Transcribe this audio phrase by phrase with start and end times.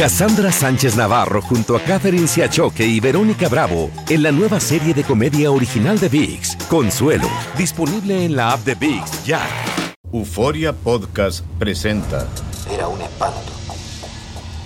[0.00, 5.04] Cassandra Sánchez Navarro junto a Catherine Siachoque y Verónica Bravo en la nueva serie de
[5.04, 9.46] comedia original de VIX, Consuelo, disponible en la app de VIX ya.
[10.10, 12.26] Euforia Podcast presenta.
[12.72, 13.52] Era un espanto.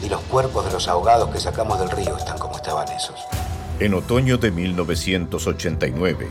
[0.05, 3.19] Y los cuerpos de los ahogados que sacamos del río están como estaban esos.
[3.81, 6.29] En otoño de 1989,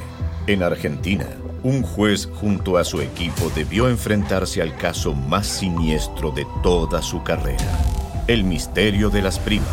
[0.48, 1.28] en Argentina,
[1.64, 7.22] un juez junto a su equipo debió enfrentarse al caso más siniestro de toda su
[7.22, 7.68] carrera,
[8.28, 9.68] el misterio de las primas.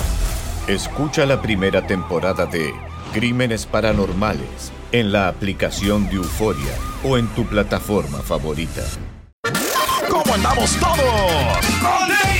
[0.66, 2.72] Escucha la primera temporada de
[3.12, 6.72] Crímenes Paranormales en la aplicación de Euforia
[7.04, 8.82] o en tu plataforma favorita.
[10.08, 12.39] ¿Cómo andamos todos?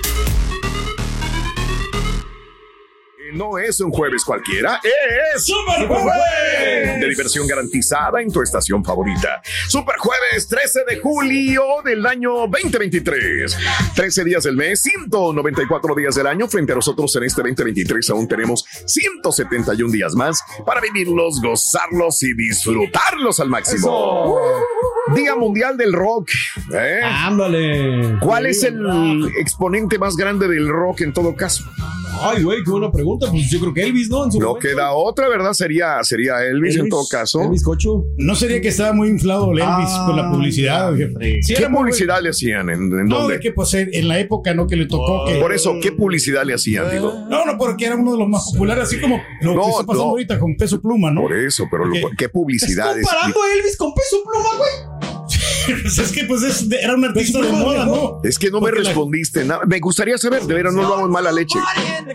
[3.33, 6.99] No es un jueves cualquiera, es Super Jueves.
[6.99, 9.41] de diversión garantizada en tu estación favorita.
[9.67, 13.57] Super Jueves 13 de julio del año 2023.
[13.95, 16.47] 13 días del mes, 194 días del año.
[16.47, 22.33] Frente a nosotros en este 2023 aún tenemos 171 días más para vivirlos, gozarlos y
[22.33, 24.39] disfrutarlos al máximo.
[25.15, 26.29] Día Mundial del Rock.
[26.73, 27.01] ¿eh?
[27.03, 28.17] Ándale.
[28.19, 31.63] ¿Cuál es el exponente más grande del rock en todo caso?
[32.23, 33.27] Ay, güey, qué buena pregunta.
[33.31, 34.25] Pues yo creo que Elvis, ¿no?
[34.25, 34.67] En su No momento.
[34.67, 35.53] queda otra, ¿verdad?
[35.53, 37.41] Sería, sería Elvis, en todo caso.
[37.41, 38.05] Elvis Cocho.
[38.17, 40.95] No sería que estaba muy inflado el Elvis con la publicidad.
[40.95, 41.41] jefe.
[41.41, 42.69] Sí, ¿Qué muy- publicidad le hacían?
[42.69, 43.35] ¿En, en No, dónde?
[43.35, 44.67] de que pues en la época, ¿no?
[44.67, 45.35] Que le tocó que...
[45.39, 46.89] Por eso, ¿qué publicidad le hacían?
[46.91, 47.13] Digo.
[47.29, 49.83] No, no, porque era uno de los más populares, así como lo No, que está
[49.85, 50.09] pasando no.
[50.11, 51.21] ahorita con Peso Pluma, ¿no?
[51.21, 53.05] Por eso, pero lo- Porque- ¿qué publicidad es?
[53.07, 55.00] comparando a Elvis con Peso Pluma, güey.
[55.81, 58.21] pues es que pues es era un artista de moda, ¿no?
[58.23, 59.61] Es que no me la- respondiste nada.
[59.65, 61.59] Me gustaría saber, de veras, no lo hago en mala leche.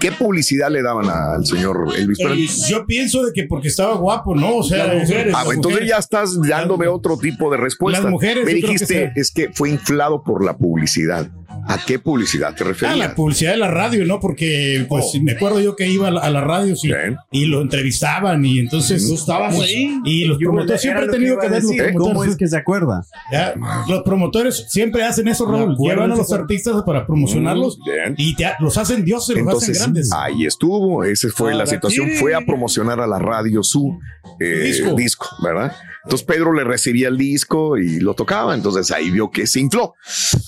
[0.01, 2.19] ¿Qué publicidad le daban al señor Elvis?
[2.19, 2.49] Presley?
[2.69, 4.57] Yo pienso de que porque estaba guapo, ¿no?
[4.57, 5.35] O sea, Las mujeres.
[5.35, 5.91] Ah, las bueno, entonces mujeres.
[5.91, 8.03] ya estás dándome otro tipo de respuesta.
[8.03, 11.29] Las mujeres, Me que dijiste, es que fue inflado por la publicidad.
[11.69, 12.97] ¿A qué publicidad te referías?
[12.99, 14.21] la publicidad de la radio, ¿no?
[14.21, 16.91] Porque, pues, me acuerdo yo que iba a la, a la radio sí,
[17.33, 19.07] y lo entrevistaban y entonces...
[19.07, 20.01] ¿Tú estabas pues, ahí?
[20.05, 21.83] Y los Yo- promotores siempre lo tenido que que iba a ver los decir.
[21.93, 22.15] promotores.
[22.17, 23.05] ¿Cómo es que se acuerda?
[23.33, 23.55] Ya,
[23.89, 25.77] Los promotores siempre hacen eso, Raúl.
[25.79, 28.15] Llevan a los artistas para promocionarlos Mm, bien.
[28.19, 30.11] y te- los hacen dioses, los hacen Entonces, grandes.
[30.13, 32.11] ahí estuvo, esa fue la situación.
[32.21, 33.99] Fue a promocionar a la radio su
[34.41, 34.95] eh, Disco.
[34.95, 35.27] disco.
[35.43, 35.73] ¿verdad?
[36.05, 39.95] Entonces Pedro le recibía el disco y lo tocaba, entonces ahí vio que se infló.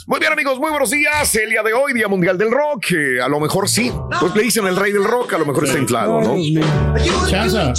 [0.07, 1.08] Muy bien amigos, muy buenos días.
[1.35, 3.91] El día de hoy, Día Mundial del Rock, eh, a lo mejor sí.
[4.21, 6.37] Pues le dicen el rey del rock, a lo mejor está inflado, ¿no?
[7.29, 7.73] Chanza.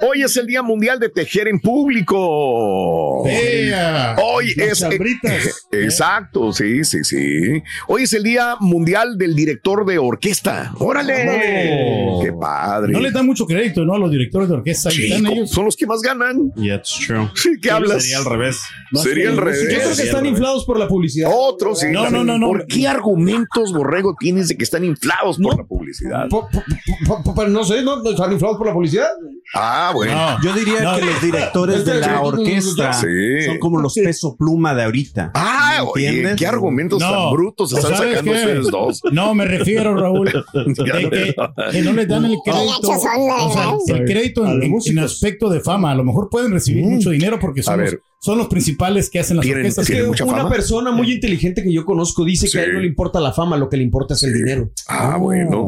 [0.00, 3.26] Hoy es el Día Mundial de Tejer en Público.
[3.28, 4.16] Ea.
[4.22, 4.78] Hoy Las es.
[4.80, 5.66] chambritas.
[5.72, 7.62] exacto, sí, sí, sí.
[7.88, 10.72] Hoy es el Día Mundial del Director de Orquesta.
[10.78, 11.20] ¡Órale!
[11.22, 11.78] Ándale.
[12.22, 12.92] ¡Qué padre!
[12.92, 13.94] No les da mucho crédito, ¿no?
[13.94, 14.90] A los directores de orquesta.
[14.90, 15.50] Sí, están ellos.
[15.50, 16.52] son los que más ganan.
[16.56, 17.28] Yeah, it's true.
[17.34, 18.02] Sí, ¿qué hablas?
[18.02, 18.60] Sería al revés.
[18.94, 19.96] Sería al Yo creo revés.
[19.98, 21.30] que están inflados por la publicidad.
[21.32, 21.86] Otros, sí.
[21.90, 22.48] No, no, no, no.
[22.48, 25.62] ¿Por qué argumentos, Borrego, tienes de que están inflados por No.
[25.62, 26.28] la publicidad?
[26.28, 26.62] Po- po-
[27.06, 28.02] po- po- Pero no sé, ¿no?
[28.08, 29.08] ¿Están inflados por la publicidad?
[29.54, 30.14] Ah, bueno.
[30.14, 30.42] No.
[30.42, 33.06] Yo diría No, que los directores de la orquesta Sí.
[33.46, 35.32] son como los peso pluma de ahorita.
[35.34, 37.10] Ah, ¿Me oye, qué argumentos No.
[37.10, 38.38] tan brutos están ¿Sabes sacando qué?
[38.38, 39.00] ustedes dos.
[39.10, 41.34] No, me refiero, Raúl, de que,
[41.72, 42.90] que no les dan el crédito.
[42.90, 45.90] O sea, el crédito en, en- en aspecto de fama.
[45.90, 48.00] A lo mejor pueden recibir mucho dinero porque A son, los, ver.
[48.20, 49.86] son los principales que hacen las Tienen- orquestas.
[49.86, 50.50] tienen Que- Una fama.
[50.50, 52.52] persona muy inteligente que yo conozco dice Sí.
[52.52, 54.70] que a él no le importa la fama, lo que le importa es el dinero.
[54.88, 55.60] Ah, bueno.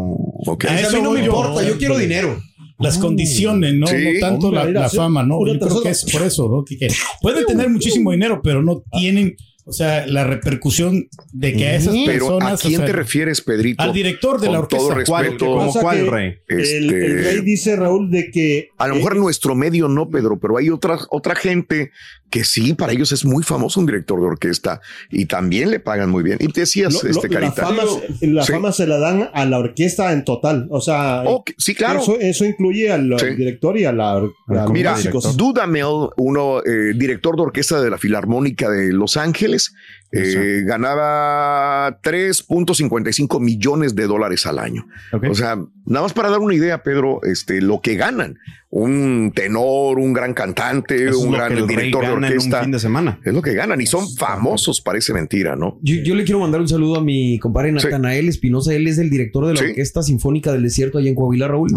[0.47, 0.65] Ok.
[0.67, 1.27] A Dice, a eso mí no me yo.
[1.27, 2.39] importa, yo quiero dinero.
[2.79, 3.97] Las condiciones, no, Sí.
[3.97, 4.97] no tanto Hombre, la, mira, la sí.
[4.97, 5.47] fama, ¿no?
[5.47, 6.65] Yo creo que es por eso, ¿no?
[6.65, 6.89] Que, que
[7.23, 11.95] pueden tener muchísimo dinero, pero no tienen, o sea, la repercusión de que a esas
[12.05, 12.61] Pero personas.
[12.65, 13.83] ¿a quién o sea, te refieres, Pedrito?
[13.83, 15.11] Al director de la todo orquesta.
[15.13, 15.47] ¿Cuál, respeto.
[15.47, 16.35] como pasa cuál, que- Rey?
[16.49, 20.09] Este, El, el rey dice, Raúl, de que A lo mejor en nuestro medio no,
[20.11, 21.93] Pedro, pero hay otra, otra gente
[22.35, 26.11] que sí, para ellos es muy famoso un director de orquesta y también le pagan
[26.11, 26.37] muy bien.
[26.41, 27.63] Y decías, Lo- lo- este la Carita.
[27.63, 27.83] fama,
[28.23, 28.53] la Sí.
[28.53, 30.67] fama se la dan a la orquesta en total.
[30.71, 31.23] O sea,
[31.59, 32.01] sí, claro.
[32.01, 33.27] Eso, eso incluye al, Sí.
[33.37, 34.97] director y a, la, a los Mira.
[35.37, 39.73] Dudamel, uno eh, director de orquesta de la Filarmónica de Los Ángeles,
[40.15, 44.87] eh, ganaba 3.55 millones de dólares al año.
[45.29, 45.57] O sea,
[45.87, 48.39] nada más para dar una idea, Pedro, este, lo que ganan
[48.77, 52.61] un tenor, un gran cantante, Eso un gran director de en un orquesta.
[52.63, 53.21] fin de semana.
[53.25, 55.79] Es lo que ganan y son famosos, parece mentira, ¿no?
[55.81, 58.75] Yo, yo le quiero mandar un saludo a mi compadre Natanael Espinosa.
[58.75, 59.67] Él es el director de la Sí.
[59.67, 61.71] Orquesta Sinfónica del Desierto allá en Coahuila, Raúl.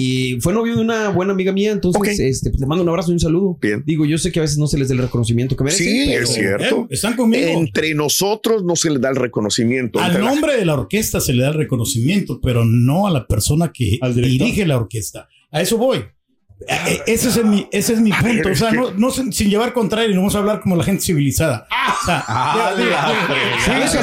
[0.00, 1.70] Y fue novio de una buena amiga mía.
[1.70, 3.56] Entonces, este, pues, le mando un abrazo y un saludo.
[3.84, 5.86] Digo, yo sé que a veces no se les da el reconocimiento que merecen.
[5.86, 6.86] Sí, pero- es cierto.
[6.90, 7.55] están conmigo.
[7.58, 9.98] Entre nosotros no se le da el reconocimiento.
[10.00, 13.26] Al la- nombre de la orquesta se le da el reconocimiento, pero no a la
[13.26, 15.28] persona que dirige la orquesta.
[15.50, 16.04] A eso voy.
[16.68, 18.48] Eh, Ese es, el mi, ese es mi ver, punto.
[18.50, 21.66] O sea, no, no sin llevar contrario, no vamos a hablar como la gente civilizada.
[21.70, 23.58] Ah, la.
[23.64, 23.94] ¿sabes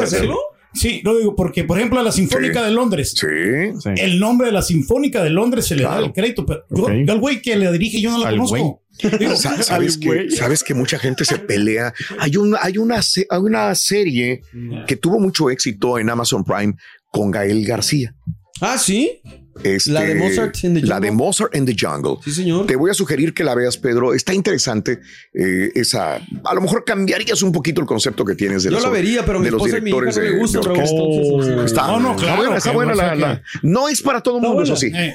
[0.00, 0.38] hacerlo?
[0.72, 2.66] Sí, lo digo porque, por ejemplo, a la Sinfónica Sí.
[2.66, 3.14] de Londres.
[3.16, 3.26] Sí.
[3.96, 7.12] El nombre de la Sinfónica de Londres se le da el crédito, pero yo, yo
[7.12, 8.82] al güey que le dirige yo no la Al conozco.
[9.62, 11.92] ¿Sabes que, sabes que mucha gente se pelea.
[12.18, 14.42] Hay una, hay una, hay una serie
[14.86, 16.74] que tuvo mucho éxito en Amazon Prime
[17.10, 18.14] con Gael García.
[18.60, 19.20] Ah, sí.
[19.64, 21.10] Este, La de Mozart in the La Jungle.
[21.10, 22.16] de Mozart in the Jungle.
[22.24, 22.66] Sí, señor.
[22.66, 24.14] Te voy a sugerir que la veas, Pedro.
[24.14, 25.00] Está interesante.
[25.34, 28.82] eh, esa, a lo mejor cambiarías un poquito el concepto que tienes de Yo los,
[28.84, 31.86] la vería, pero mi de los esposa y mi hija directores no le entonces, Está,
[31.88, 34.62] No, no, está claro, buena, está buena la- la- no es para todo el mundo,
[34.62, 34.90] eso sí.
[34.94, 35.14] Eh,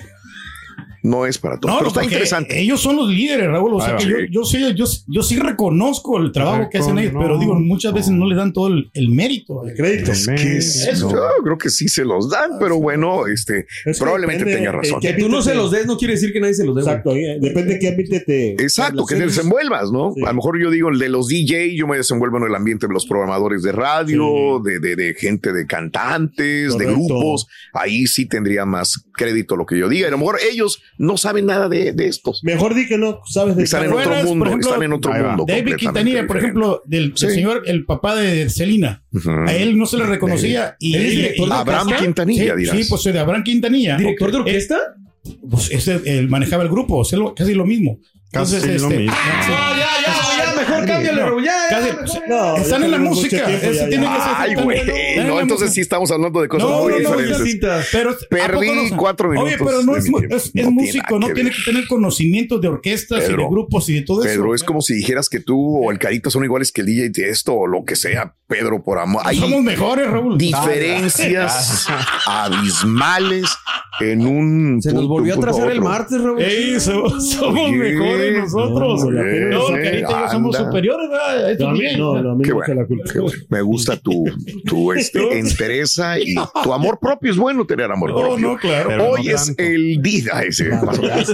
[1.06, 1.72] No es para todo.
[1.72, 2.60] No, pero está interesante.
[2.60, 3.76] Ellos son los líderes, Raúl.
[3.76, 7.14] O sea, que yo, yo, sí, yo, yo sí reconozco el trabajo que hacen ellos,
[7.20, 9.64] pero digo, muchas veces no le dan todo el, el mérito.
[9.68, 10.12] El crédito.
[10.12, 11.12] Es que es- Eso.
[11.12, 13.66] yo creo que sí se los dan, pero bueno, este,
[14.00, 15.00] probablemente depende tenga razón.
[15.00, 16.82] Que tú no se los des no quiere decir que nadie se los dé.
[16.82, 18.52] Exacto, eh, depende de qué ambiente te.
[18.54, 20.12] Exacto, que te desenvuelvas, ¿no?
[20.16, 20.22] Sí.
[20.24, 22.88] A lo mejor yo digo el de los DJ, yo me desenvuelvo en el ambiente
[22.88, 27.48] de los programadores de radio, de, de, de gente de cantantes, de grupos.
[27.74, 30.08] Ahí sí tendría más crédito lo que yo diga.
[30.08, 32.44] A lo mejor ellos no saben nada de, de estos.
[32.44, 35.14] Mejor di que no sabes de Están en otro mundo, por ejemplo, están en otro
[35.14, 35.46] mundo.
[35.48, 37.30] David Quintanilla, por ejemplo, del, del Sí.
[37.30, 39.04] señor, el papá de Celina.
[39.48, 40.76] A él no se le reconocía.
[40.80, 42.06] Y, ¿Él es y- director de Abraham orquesta?
[42.06, 42.78] Quintanilla, sí, dirás.
[42.78, 43.98] sí, pues de Abraham Quintanilla.
[43.98, 44.78] ¿Director de orquesta?
[45.50, 48.00] pues ese, él manejaba el grupo, o sea, lo- casi lo mismo.
[48.32, 49.16] Casi Entonces, lo este, mismo.
[49.18, 51.40] Ah, ya, ya, ya, mejor cámbiale, No.
[51.40, 52.28] Ya, ya, casi- mejor.
[52.30, 53.46] No, están ya en la música.
[53.46, 54.42] tiempo, ya, ya.
[54.42, 54.82] Ay, güey.
[55.26, 57.88] No, entonces sí estamos hablando de cosas No, muy diferentes.
[57.92, 58.70] Pero, ¿a poco Perdí
[59.38, 62.68] Oye, pero no es, es, es No tiene músico, no tiene que tener conocimientos de
[62.68, 64.34] orquestas y de grupos y de todo eso.
[64.34, 67.10] Pedro, es como si dijeras que tú o el Carito son iguales que el DJ
[67.10, 69.22] de esto o lo que sea, Pedro, por amor.
[69.26, 70.38] Hay Somos mejores, Raúl.
[70.38, 71.88] diferencias
[72.26, 73.46] abismales
[74.00, 74.82] en un.
[74.82, 76.42] Se nos volvió a trazar el martes, Raúl.
[76.42, 79.04] Ey, somos mejores nosotros.
[79.06, 79.20] no,
[79.78, 80.70] el y yo somos anda.
[80.72, 81.60] superiores, ¿verdad?
[81.60, 83.12] No, a mí- no, no, a mí Qué bueno, la culpa.
[83.14, 83.38] qué bueno.
[83.50, 84.24] Me gusta tu,
[84.66, 87.32] tu este, entereza y tu amor propio.
[87.32, 88.48] Es bueno tener amor No, propio.
[88.48, 88.90] no, claro.
[88.90, 89.64] Pero Hoy no es tanto.
[89.64, 90.32] el día.
[90.48, 90.70] ese,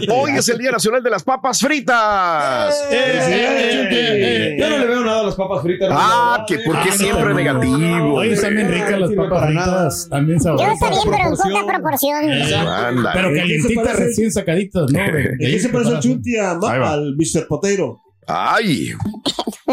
[0.10, 2.76] hoy es el Día Nacional de las Papas Fritas.
[2.92, 5.90] Eh, eh, eh, Yo no le veo nada a las papas fritas.
[5.92, 8.14] Ah, que por qué Ah, siempre no, negativo.
[8.16, 10.08] Oye, están bien ricas las papas fritas.
[10.10, 10.74] También Yo sabrosas.
[10.74, 12.22] está bien, pero en poca proporción.
[13.14, 15.00] Pero ¿En qué se calientitas recién sacaditas, ¿no?
[15.00, 16.02] De- de ¿En qué se parece el preparación.
[16.02, 17.48] Chunti al Mr.
[17.48, 18.02] Potato?
[18.28, 18.94] Ay,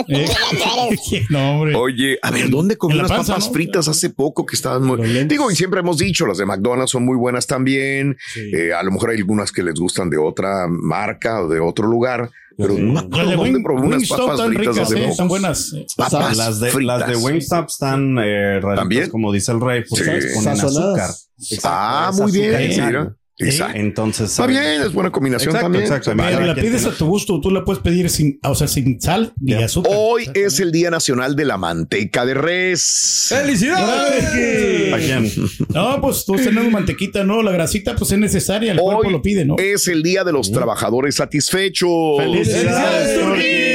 [0.09, 0.29] Eh,
[1.31, 1.75] No, hombre.
[1.75, 3.53] oye, a ver, ¿dónde comí En la unas panza, papas ¿no?
[3.55, 5.01] fritas hace poco que estaban muy.
[5.25, 8.17] Digo, y siempre hemos dicho, las de McDonald's son muy buenas también.
[8.33, 8.51] Sí.
[8.55, 11.87] Eh, a lo mejor hay algunas que les gustan de otra marca o de otro
[11.89, 12.81] lugar, pero Sí.
[12.81, 14.99] no me Las acuerdo de dónde Wing- probé unas Wingstop papas fritas ricas, hace eh,
[15.01, 15.11] poco.
[15.13, 15.75] están buenas.
[15.97, 17.01] Papas Las de, fritas.
[17.01, 19.11] las de Wingstop están eh, raritas, ¿También?
[19.11, 20.29] como dice el rey, porque Sí.
[20.35, 20.69] ponen azúcar.
[20.71, 21.31] Sazonadas.
[21.65, 22.55] Ah, muy bien.
[22.55, 23.15] azúcar mira.
[23.41, 23.79] Exacto.
[23.79, 25.85] Entonces Está bien, es buena combinación Exacto, también.
[25.85, 26.13] exacto.
[26.17, 29.33] Pero la pides a tu gusto, tú la puedes pedir sin, o sea, sin sal
[29.41, 29.67] ni Ya.
[29.67, 29.93] azúcar.
[29.95, 33.27] Hoy es el Día Nacional de la Manteca de Res.
[33.29, 35.39] ¡Felicidades!
[35.69, 37.43] No, pues tú tenemos mantequita, ¿no?
[37.43, 39.57] La grasita, pues es necesaria, el cuerpo lo pide, ¿no?
[39.59, 41.91] es el Día de los Trabajadores Satisfechos.
[42.19, 43.68] ¡Felicidades, Turquí!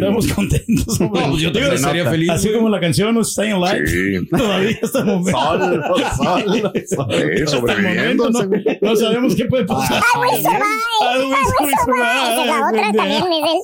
[0.00, 1.00] Estamos contentos.
[1.00, 2.56] No, pues yo también Digo, estaría feliz, Así güey.
[2.58, 3.86] como la canción no está en live.
[3.90, 4.26] Sí.
[4.30, 5.40] Todavía hasta el momento.
[5.40, 5.82] Sol,
[6.16, 6.42] sol, sol.
[6.42, 7.10] Eh, Hasta
[7.42, 8.30] el sobreviviendo.
[8.30, 10.02] momento no, no sabemos qué puede pasar.
[10.18, 11.26] Will survive.
[11.60, 12.32] Will survive.
[12.32, 13.58] Esa es la otra también, Miguel.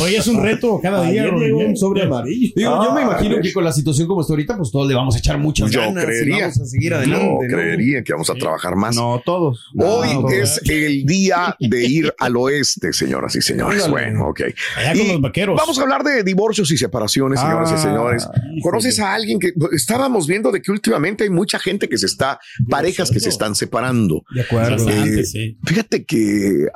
[0.00, 1.24] Oye, es un reto cada día.
[1.30, 2.52] Un sobre amarillo.
[2.56, 5.14] Digo, yo me imagino que con la situación como está ahorita, pues todos le vamos
[5.14, 6.40] a echar muchas Yo ganas y creería.
[6.42, 7.24] vamos a seguir adelante.
[7.26, 7.38] No, ¿no?
[7.48, 8.94] creería que vamos a trabajar más.
[8.96, 9.66] No, todos.
[9.76, 13.88] Hoy No, es el día de ir al oeste, señoras y señores.
[13.88, 14.40] Bueno, ok.
[14.76, 15.60] Allá con Y los vaqueros.
[15.64, 18.28] Vamos a hablar de divorcios y separaciones, señoras y Ah, señores.
[18.62, 22.38] ¿Conoces a alguien que estábamos viendo de que últimamente hay mucha gente que se está,
[22.68, 24.24] parejas que se están separando?
[24.34, 24.72] De acuerdo.
[24.74, 25.58] Eh, Bastante, sí.
[25.64, 26.66] Fíjate que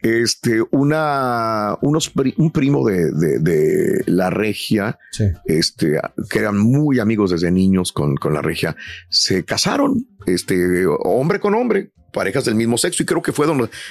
[0.00, 4.98] este, una, unos, un primo de, de- de la regia,
[5.46, 8.76] este, que eran muy amigos desde niños con, con la regia,
[9.08, 13.46] se casaron, este, hombre con hombre, parejas del mismo sexo, y creo que fue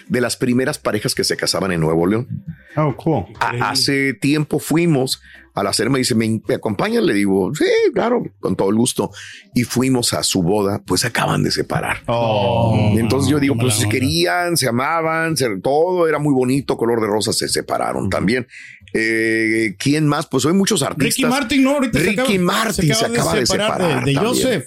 [0.07, 2.27] de- las primeras parejas que se casaban en Nuevo León.
[2.75, 3.25] Oh, cool.
[3.39, 5.21] A- hace tiempo fuimos
[5.53, 7.05] a la cena, me dice, ¿me, me acompañan?
[7.07, 9.09] Le digo, sí, claro, con todo el gusto.
[9.55, 12.03] Y fuimos a su boda, pues se acaban de separar.
[12.05, 12.91] Oh.
[12.93, 17.01] Y entonces yo digo, pues se querían, se amaban, se- todo era muy bonito, color
[17.01, 18.45] de rosa, se separaron también.
[18.93, 20.27] Eh, ¿Quién más?
[20.27, 21.15] Pues hoy muchos artistas.
[21.17, 24.05] Ricky Martin, no, ahorita se Ricky acaba- Martin se acaba de separar.
[24.05, 24.15] de.
[24.15, 24.65] Joseph.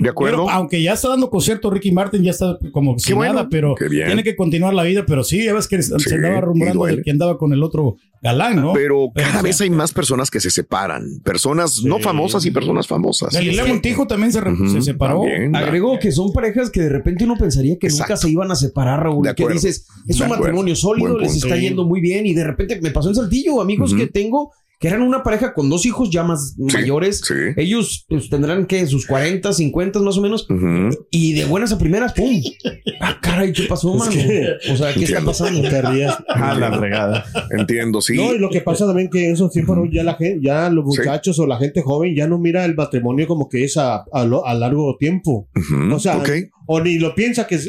[0.00, 0.44] ¿De acuerdo?
[0.46, 3.74] Pero, aunque ya está dando concierto, Ricky Martin ya está como sin bueno, nada, pero
[3.76, 5.04] tiene que continuar la vida.
[5.06, 8.56] Pero sí, ya ves que se andaba rumorando de que andaba con el otro galán,
[8.56, 8.72] ¿no?
[8.72, 11.20] Pero cada vez hay más personas que se separan.
[11.24, 13.34] Personas no famosas y personas famosas.
[13.34, 14.40] Galilea Montijo también se,
[14.72, 15.22] se separó.
[15.22, 15.56] también.
[15.56, 19.02] Agregó que son parejas que de repente uno pensaría que nunca se iban a separar,
[19.02, 19.26] Raúl.
[19.26, 20.42] De Que dices, es De un acuerdo.
[20.44, 23.92] matrimonio sólido, les está yendo muy bien y de repente me pasó en Saltillo, amigos
[23.94, 27.22] que tengo que eran una pareja con dos hijos ya más mayores.
[27.56, 30.44] Ellos pues, tendrán que sus 40, 50 más o menos.
[31.12, 32.42] Y de buenas a primeras, ¡pum!
[33.00, 34.10] Ah, caray, ¿qué pasó, mano?
[34.10, 35.26] O sea, ¿qué está Entiendo.
[35.26, 35.62] pasando?
[35.62, 36.18] Te rías.
[36.28, 37.24] A la fregada.
[37.56, 38.16] Entiendo, sí.
[38.16, 40.84] No, y lo que pasa también que en esos tiempos ya la gente, ya los
[40.84, 44.24] muchachos o la gente joven ya no mira el matrimonio como que es a, a
[44.24, 45.48] lo- a largo tiempo.
[45.92, 46.20] O sea,
[46.66, 47.68] o ni lo piensa que sí.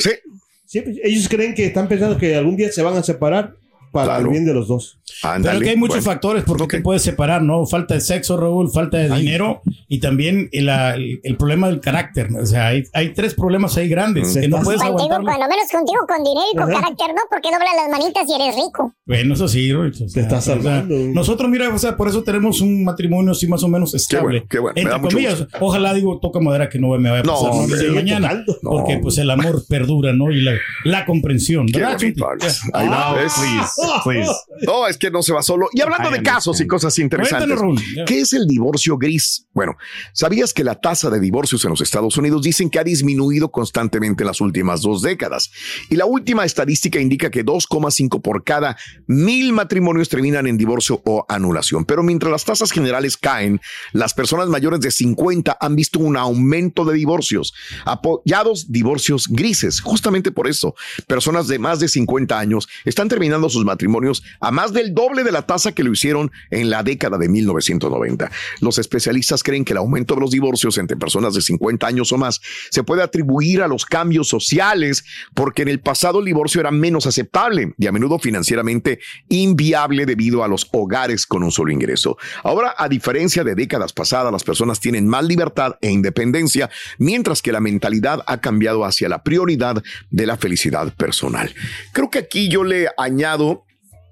[1.04, 3.54] ellos creen que están pensando que algún día se van a separar
[3.94, 5.00] para el bien de los dos.
[5.22, 7.66] Pero que hay muchos factores porque te puedes separar, ¿no?
[7.66, 12.32] Falta de sexo, Raúl, falta de dinero y también el, el- el problema del carácter.
[12.32, 12.40] ¿no?
[12.40, 15.38] O sea, hay, hay tres problemas ahí grandes que no puedes Contigo, aguantar.
[15.38, 16.82] cuando menos contigo con dinero y con Ajá.
[16.82, 17.22] carácter, ¿no?
[17.30, 18.94] Porque doblas las manitas y eres rico.
[19.06, 20.96] Bueno, eso sí, Ruiz, o sea, estás o sea, salvando.
[21.14, 24.24] nosotros, mira, o sea, por eso tenemos un matrimonio así más o menos estable.
[24.40, 25.58] bueno, qué bueno, me Entre comillas, gusto.
[25.62, 27.60] ojalá, digo, toca madera que no me vaya a No, pasar ¿no?
[27.62, 28.28] hombre, mañana.
[28.30, 28.58] tocando.
[28.62, 29.02] Porque No.
[29.02, 30.32] pues el amor perdura, ¿no?
[30.32, 30.54] Y la,
[30.86, 31.68] la comprensión.
[31.68, 32.28] Qué ¿verdad, bonito.
[32.74, 33.34] Ahí va, Ah, ¿ves?
[33.34, 34.32] please, please.
[34.66, 35.68] No, es que no se va solo.
[35.74, 37.60] Y hablando de casos y cosas interesantes.
[38.06, 39.46] ¿qué es el divorcio gris?
[39.54, 39.76] Bueno,
[40.14, 44.24] ¿sabías que la tasa de divorcios en los Estados Unidos dicen que ha disminuido constantemente
[44.24, 45.52] en las últimas dos décadas?
[45.90, 51.26] Y la última estadística indica que 2,5 por cada mil matrimonios terminan en divorcio o
[51.30, 51.86] anulación.
[51.86, 53.62] Pero mientras las tasas generales caen,
[53.92, 57.54] las personas mayores de 50 han visto un aumento de divorcios,
[57.86, 59.82] apoyados divorcios grises.
[59.82, 60.76] Justamente por eso,
[61.08, 65.32] personas de más de 50 años están terminando sus matrimonios a más del doble de
[65.32, 68.32] la tasa que lo hicieron en la década de 1990.
[68.60, 72.18] Los especialistas creen que el aumento de los divorcios entre personas de 50 años o
[72.18, 75.04] más se puede atribuir a los cambios sociales,
[75.34, 80.44] porque en el pasado el divorcio era menos aceptable y a menudo financieramente inviable debido
[80.44, 82.18] a los hogares con un solo ingreso.
[82.44, 87.52] Ahora, a diferencia de décadas pasadas, las personas tienen más libertad e independencia, mientras que
[87.52, 91.54] la mentalidad ha cambiado hacia la prioridad de la felicidad personal.
[91.92, 93.66] Creo que aquí yo le añado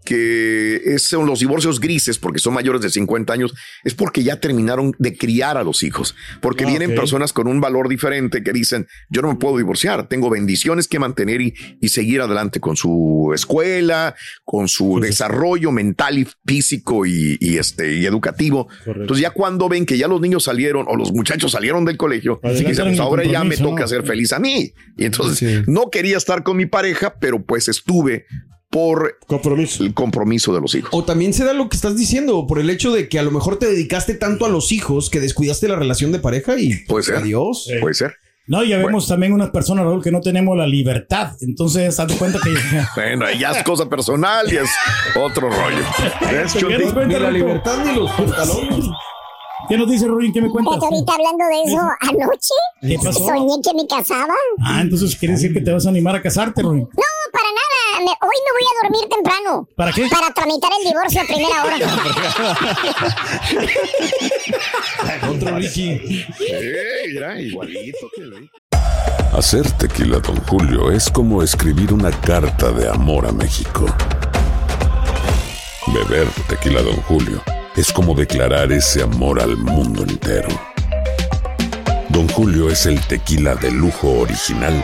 [0.04, 3.54] que son los divorcios grises porque son mayores de 50 años,
[3.84, 7.60] es porque ya terminaron de criar a los hijos, porque Ah, vienen personas con un
[7.62, 11.90] valor diferente que dicen, yo no me puedo divorciar, tengo bendiciones que mantener y, y
[11.90, 18.06] seguir adelante con su escuela, con su desarrollo mental y físico y, y, este, y
[18.06, 18.68] educativo.
[18.86, 22.40] Entonces ya cuando ven que ya los niños salieron o los muchachos salieron del colegio,
[22.44, 22.70] Adelante.
[22.70, 24.72] dicen, pues ahora ya me toca ser feliz a mí.
[24.98, 28.26] Y entonces no quería estar con mi pareja, pero pues estuve
[28.72, 29.84] por compromiso.
[29.84, 30.90] el compromiso de los hijos.
[30.94, 33.30] O también se da lo que estás diciendo, por el hecho de que a lo
[33.32, 37.04] mejor te dedicaste tanto a los hijos que descuidaste la relación de pareja y Puede
[37.04, 37.16] ser.
[37.18, 37.70] adiós.
[37.82, 38.16] Puede ser.
[38.48, 41.34] No, ya vemos también unas personas, Raúl, que no tenemos la libertad.
[41.42, 42.50] Entonces, haz de cuenta que.
[42.96, 44.70] Bueno, ya es cosa personal y es
[45.16, 45.84] otro rollo.
[46.32, 46.56] ¿Ves,
[47.08, 48.86] Ni la libertad ni los pantalones.
[49.70, 50.34] ¿Qué nos dice Ruin?
[50.34, 50.74] ¿Qué me cuentas?
[50.74, 53.20] Fíjate, ahorita hablando de eso, anoche ¿Qué pasó?
[53.26, 54.34] soñé que me casaba.
[54.66, 56.80] Ah, entonces quiere decir que te vas a animar a casarte, Ruin.
[56.82, 57.61] No, para nada.
[58.04, 59.68] Me- hoy me voy a dormir temprano.
[59.76, 60.08] ¿Para qué?
[60.10, 61.78] Para tramitar el divorcio a primera hora.
[65.30, 66.26] Otro Ricky.
[66.50, 68.38] Eh, igualito que lo-
[69.38, 73.86] Hacer tequila, Don Julio, es como escribir una carta de amor a México.
[75.88, 77.42] Beber tequila, Don Julio,
[77.76, 80.50] es como declarar ese amor al mundo entero.
[82.10, 84.84] Don Julio es el tequila de lujo original,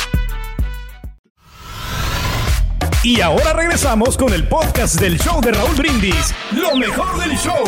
[3.03, 6.35] Y ahora regresamos con el podcast del show de Raúl Brindis.
[6.51, 7.63] Lo mejor del show.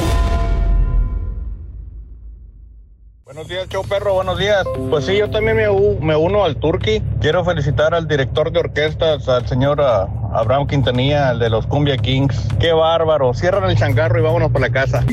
[3.25, 4.63] Buenos días, show perro, buenos días.
[4.91, 7.01] Pues sí, yo también me, uno al Turqui.
[7.19, 11.97] Quiero felicitar al director de orquestas, al señor ah, Abraham Quintanilla, el de los Cumbia
[11.97, 12.49] Kings.
[12.59, 13.33] Qué bárbaro.
[13.33, 15.03] Cierran el changarro y vámonos para la casa.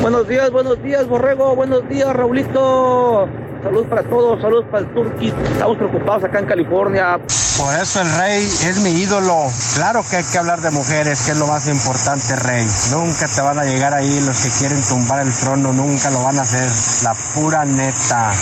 [0.00, 1.56] Buenos días, buenos días, Borrego.
[1.56, 3.28] Buenos días, Raulito.
[3.66, 5.26] Saludos para todos, saludos para el Turqui.
[5.26, 7.18] Estamos preocupados acá en California.
[7.58, 9.46] Por eso el rey es mi ídolo.
[9.74, 12.64] Claro que hay que hablar de mujeres, que es lo más importante, rey.
[12.92, 16.38] Nunca te van a llegar ahí los que quieren tumbar el trono, nunca lo van
[16.38, 16.70] a hacer.
[17.02, 18.34] La pura neta.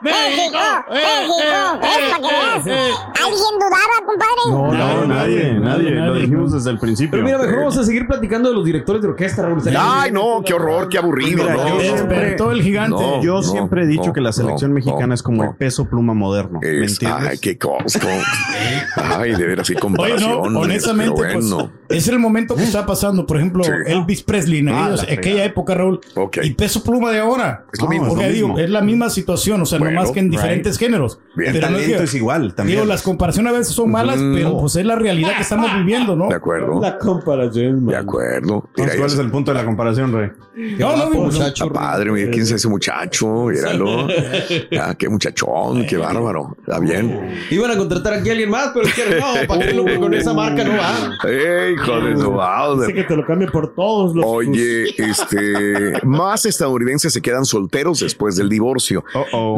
[0.00, 0.58] México,
[0.90, 1.34] México,
[1.80, 2.10] ¿Ves?
[2.10, 2.78] Para que veas.
[3.22, 4.42] ¿Alguien dudaba, compadre?
[4.50, 7.10] No, no, nadie, nadie, Lo dijimos desde el principio.
[7.12, 9.60] Pero mira, mejor vamos a seguir platicando de los directores de orquesta, Raúl.
[9.78, 11.42] Ay, no, qué horror, qué aburrido.
[11.44, 11.80] Mira, no, yo no.
[11.80, 12.36] siempre-
[12.88, 15.44] No, yo no, siempre he dicho no, que la selección no, mexicana no, es como
[15.44, 16.60] el peso pluma moderno.
[16.62, 17.28] ¿Me entiendes?
[17.30, 18.06] ay, qué costo.
[18.96, 20.56] Ay, de veras, qué Oye, comparación.
[20.56, 21.54] honestamente, pues,
[21.88, 23.26] es el momento que está pasando.
[23.26, 23.70] Por ejemplo, Sí.
[23.86, 26.00] Elvis Presley, en Ah, aquella época, Raúl.
[26.42, 27.64] Y peso pluma de ahora.
[27.72, 28.56] Es lo mismo, Porque es mismo.
[28.58, 30.32] la misma situación, o sea, Bueno, no más que en right.
[30.38, 31.18] diferentes géneros.
[31.36, 31.54] Bien.
[31.54, 32.78] El no talento que- es igual también.
[32.78, 34.32] Digo, las comparaciones a veces son malas, Ujú.
[34.34, 36.28] pero pues es la realidad que estamos viviendo, ¿no?
[36.28, 36.80] De acuerdo.
[36.80, 38.68] La comparación, De acuerdo.
[38.76, 40.30] Mira, ¿Cuál es el punto de la comparación, Rey?
[40.78, 44.06] No, no, digo, Está padre, mira, quién es ese muchacho, míralo.
[44.80, 46.56] Ah, qué muchachón, qué bárbaro.
[46.60, 47.30] Está bien.
[47.50, 50.12] Iban a contratar aquí a alguien más, pero es que no, ¿para qué lo con
[50.14, 51.28] esa marca no va?
[51.28, 52.86] Ey, hijo de su madre.
[52.88, 54.24] Dice que te lo cambie por todos los.
[54.26, 59.04] Oye, este, más estadounidenses se quedan solteros después del divorcio.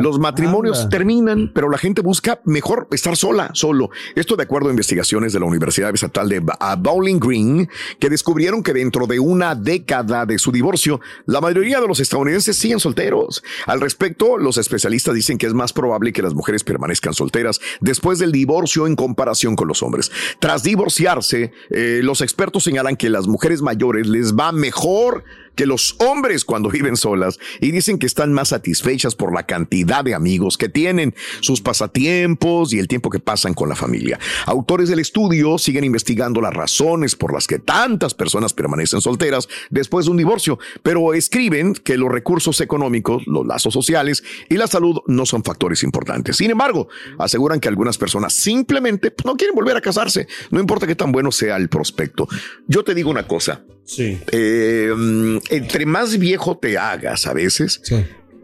[0.04, 0.90] Los matrimonios Anda.
[0.90, 3.88] terminan, pero la gente busca mejor estar sola, solo.
[4.14, 6.42] Esto de acuerdo a investigaciones de la Universidad Estatal de
[6.78, 11.88] Bowling Green, que descubrieron que dentro de una década de su divorcio, la mayoría de
[11.88, 13.42] los estadounidenses siguen solteros.
[13.64, 18.18] Al respecto, los especialistas dicen que es más probable que las mujeres permanezcan solteras después
[18.18, 20.12] del divorcio en comparación con los hombres.
[20.38, 25.96] Tras divorciarse, eh, los expertos señalan que las mujeres mayores les va mejor que los
[26.00, 30.58] hombres cuando viven solas y dicen que están más satisfechas por la cantidad de amigos
[30.58, 34.18] que tienen, sus pasatiempos y el tiempo que pasan con la familia.
[34.46, 40.06] Autores del estudio siguen investigando las razones por las que tantas personas permanecen solteras después
[40.06, 44.98] de un divorcio, pero escriben que los recursos económicos, los lazos sociales y la salud
[45.06, 46.36] no son factores importantes.
[46.36, 50.86] Sin embargo, aseguran que algunas personas simplemente pues, no quieren volver a casarse, no importa
[50.86, 52.28] qué tan bueno sea el prospecto.
[52.66, 54.18] Yo te digo una cosa, Sí.
[54.32, 57.80] eh, mm, entre más viejo te hagas a veces,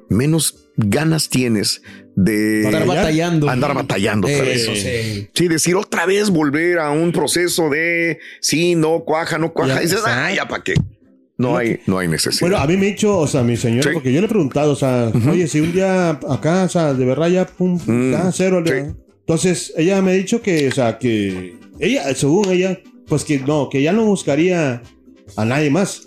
[0.09, 1.83] menos ganas tienes
[2.17, 3.49] de Andar batallando.
[3.49, 4.65] Andar batallando otra vez.
[4.65, 5.29] Sí.
[5.33, 9.75] Sí, decir otra vez volver a un proceso de sí, no cuaja, no cuaja.
[9.77, 10.75] Ya, y dices, ah, ya para qué.
[11.39, 12.41] No hay, no hay necesidad.
[12.43, 13.95] Bueno, a mí me ha dicho, o sea, mi señora, Sí.
[13.95, 17.05] porque yo le he preguntado, o sea, oye, si un día acá, o sea, de
[17.07, 18.61] verdad ya, pum, Mm, ya, cero.
[18.61, 23.39] le- Entonces, ella me ha dicho que, o sea, que ella, según ella, pues que
[23.39, 24.83] no, que ya no buscaría
[25.37, 26.03] a nadie más.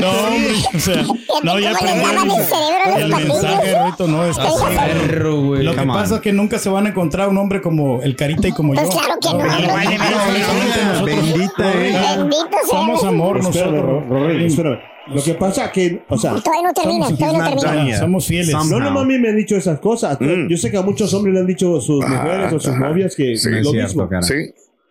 [0.00, 1.04] No, hombre, o sea,
[1.42, 2.04] no, ya aprendí
[2.96, 4.62] el, el mensaje, Rito, no es así.
[4.76, 5.62] Perro, güey.
[5.62, 5.98] Lo que Come on.
[5.98, 8.74] pasa es que nunca se van a encontrar un hombre como el Carita y como
[8.74, 8.82] yo.
[8.82, 9.44] Pues claro que no.
[9.44, 12.16] nosotros- Bendita ella.
[12.16, 12.56] Bendito.
[12.70, 14.04] Somos amor nosotros.
[15.06, 17.98] Lo que pasa que, o sea, Todavía no termina, todavía no termina.
[17.98, 18.52] Somos fieles.
[18.52, 20.18] no, no, no, a mí me han dicho esas cosas.
[20.48, 23.24] Yo sé que a muchos hombres le han dicho sus mujeres o sus novias que
[23.24, 24.08] lo es mismo.
[24.22, 24.34] Sí.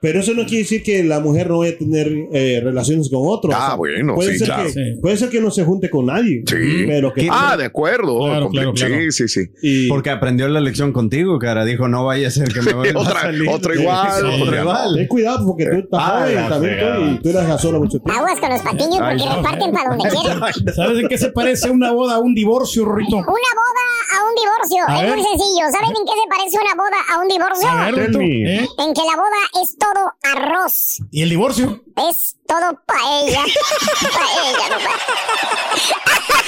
[0.02, 3.22] Pero eso no quiere decir que la mujer no vaya a tener eh, relaciones con
[3.26, 3.52] otro.
[3.54, 4.64] Ah, bueno, puede sí, ser claro.
[4.64, 4.80] que, Sí.
[5.02, 6.44] Puede ser que no se junte con nadie.
[6.48, 6.84] Sí.
[6.88, 7.28] Pero que.
[7.30, 8.18] Ah, de acuerdo.
[8.20, 8.96] Claro, Comple- claro, claro.
[9.12, 9.50] Sí, sí, sí.
[9.62, 11.66] y- Porque aprendió la lección contigo, cara.
[11.66, 13.50] Dijo, no vaya a ser que me vaya a Otra- salir.
[13.50, 14.96] otra igual, Otra igual.
[14.96, 18.00] Ten cuidado porque tú estás Ah, joven también tú, y tú eras la sola mucho
[18.00, 18.12] tiempo.
[18.20, 19.36] Aguas con los patiños Ay, porque no.
[19.38, 20.10] reparten para donde
[20.56, 20.74] quieren.
[20.76, 23.18] ¿Sabes en qué se parece una boda a un divorcio, Rito?
[23.18, 24.84] Una boda a un divorcio.
[24.88, 25.16] A es ver.
[25.18, 25.66] muy sencillo.
[25.72, 27.70] ¿Saben en qué se parece una boda a un divorcio?
[27.70, 28.20] A ver, Rito.
[28.22, 28.68] ¿eh?
[28.80, 31.00] En que la boda es todo arroz.
[31.12, 31.84] ¿Y el divorcio?
[32.10, 33.44] Es todo paella.
[34.02, 35.00] paella, no pa-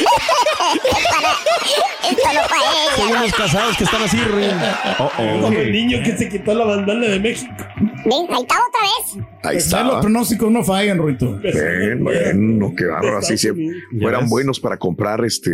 [2.09, 3.19] Es todo Hay paella.
[3.19, 4.51] unos casados que están así, Rey.
[5.41, 7.53] Como el niño que se quitó la bandana de México.
[7.81, 9.15] Ven, ahí está otra vez.
[9.15, 9.99] Ahí Pues, Los está.
[10.01, 11.39] pronósticos no fallan, Rito.
[11.41, 13.17] Bueno, bueno, qué bárbaro.
[13.17, 13.53] Así se
[13.99, 15.51] fueran buenos para comprar este,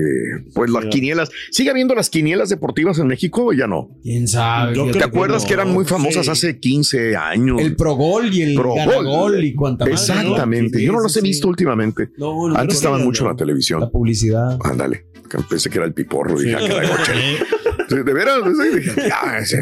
[0.53, 1.29] pues las quinielas.
[1.51, 3.89] ¿Sigue habiendo las quinielas deportivas en México o ya no?
[4.03, 4.75] ¿Quién sabe?
[4.75, 6.31] Yo ¿Te acuerdas no, que eran muy famosas sí.
[6.31, 7.61] hace 15 años?
[7.61, 9.43] El Progol y el Pro Gol.
[9.43, 9.91] y cuanta ¿no?
[9.91, 10.79] Exactamente.
[10.79, 11.27] Sí, Yo no los sí, he sí.
[11.29, 12.09] visto últimamente.
[12.17, 13.79] No, no, Antes estaban mucho en la televisión.
[13.81, 14.57] La publicidad.
[14.63, 15.05] Ándale.
[15.49, 16.37] Pensé que era el piporro.
[16.39, 16.55] Dije,
[18.06, 18.39] ¿De veras?
[18.43, 19.58] Sí, dije, ya, sí.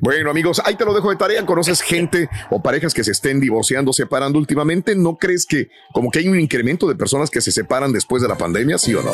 [0.00, 1.46] Bueno, amigos, ahí te lo dejo de tarea.
[1.46, 4.94] ¿Conoces gente o parejas que se estén divorciando, separando últimamente?
[4.94, 8.28] ¿No crees que como que hay un incremento de personas que se separan después de
[8.28, 9.12] la pandemia, sí o no?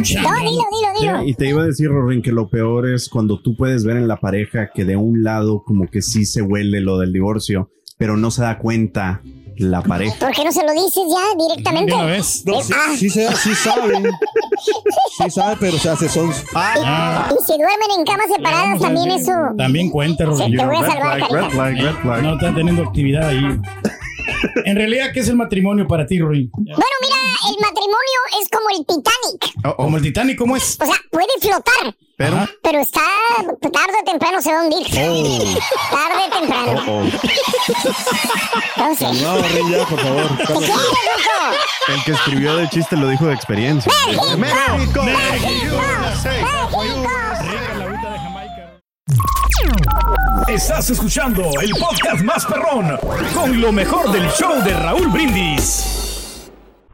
[0.00, 1.24] dilo, dilo, dilo.
[1.24, 4.08] Y te iba a decir, Rorin, que lo peor es cuando tú puedes ver en
[4.08, 8.16] la pareja que de un lado como que sí se huele lo del divorcio, pero
[8.16, 9.22] no se da cuenta
[9.60, 10.16] la pareja.
[10.18, 11.92] ¿Por qué no se lo dices ya directamente?
[11.92, 12.42] De una vez.
[12.46, 14.10] No, sí, sí, se- sí saben.
[15.18, 16.32] Sí saben, pero se hace son.
[16.54, 17.28] Ah.
[17.30, 19.32] Y si duermen en camas separadas, también eso.
[19.56, 20.62] También cuenta, Sí, Rodrigo.
[20.62, 22.22] te voy a salvar.
[22.22, 23.44] No están teniendo actividad ahí.
[24.64, 26.50] En realidad, ¿qué es el matrimonio para ti, Ruin?
[26.52, 27.16] Bueno, mira,
[27.48, 29.76] el matrimonio es como el Titanic.
[29.76, 30.78] Como el Titanic, ¿cómo es?
[30.80, 31.94] O sea, puede flotar.
[32.20, 33.00] Pero- Pero está
[33.72, 34.86] tarde o temprano se va a hundir.
[34.88, 35.56] Oh.
[35.90, 37.02] Tarde o temprano.
[38.76, 39.22] Entonces.
[39.22, 40.28] No, Rin, ya, por favor.
[40.36, 41.56] ¿Qué quieres, loco?
[41.88, 43.90] El que escribió el chiste lo dijo de experiencia.
[44.36, 45.02] ¡México!
[50.48, 52.98] Estás escuchando el podcast más perrón
[53.34, 55.99] con lo mejor del show de Raúl Brindis.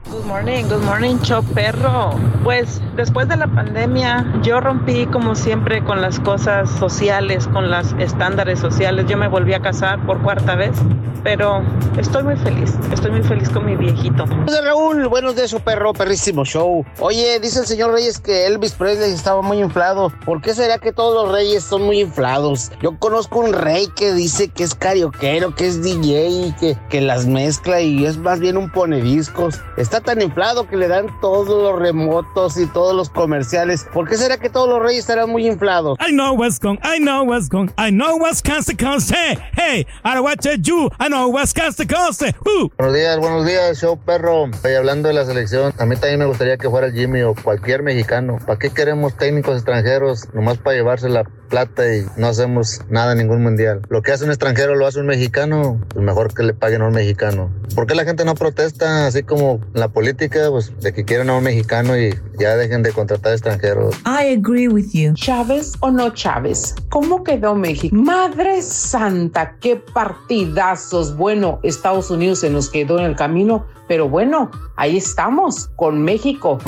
[0.08, 2.12] Good morning, good morning, show perro.
[2.44, 7.92] Pues después de la pandemia, yo rompí como siempre con las cosas sociales, con los
[7.98, 9.06] estándares sociales.
[9.08, 10.76] Yo me volví a casar por cuarta vez,
[11.24, 11.60] pero
[11.98, 12.72] estoy muy feliz.
[12.92, 14.26] Estoy muy feliz con mi viejito.
[14.46, 16.84] Días, Raúl, buenos días, su perro, perrísimo show.
[17.00, 20.12] Oye, dice el señor Reyes que Elvis Presley estaba muy inflado.
[20.24, 22.70] ¿Por qué será que todos los reyes son muy inflados?
[22.80, 27.26] Yo conozco un rey que dice que es carioquero, que es DJ, que, que las
[27.26, 29.60] mezcla y es más bien un ponediscos.
[29.76, 33.86] Está tan inflado que le dan todos los remotos y todos los comerciales.
[33.92, 35.98] ¿Por qué será que todos los reyes estarán muy inflados?
[36.00, 39.14] I know what's going, I know what's going, I know what's coast to.
[39.14, 42.32] Hey, hey, I watch you, I know what's coast to.
[42.44, 42.70] Woo.
[42.78, 44.50] Buenos días, buenos días, show perro.
[44.64, 47.34] Oye, hablando de la selección, a mí también me gustaría que fuera el Jimmy o
[47.34, 48.38] cualquier mexicano.
[48.46, 50.32] ¿Para qué queremos técnicos extranjeros?
[50.34, 53.82] Nomás para llevarse la plata y no hacemos nada en ningún mundial.
[53.88, 56.88] Lo que hace un extranjero lo hace un mexicano, pues mejor que le paguen a
[56.88, 57.50] un mexicano.
[57.74, 60.50] ¿Por qué la gente no protesta así como en la política?
[60.50, 63.96] Pues de que quieren a un mexicano y ya dejen de contratar extranjeros.
[64.04, 65.14] I agree with you.
[65.14, 66.74] ¿Chávez o no Chávez?
[66.88, 67.94] ¿Cómo quedó México?
[67.94, 71.16] Madre Santa, qué partidazos.
[71.16, 76.58] Bueno, Estados Unidos se nos quedó en el camino, pero bueno, ahí estamos con México.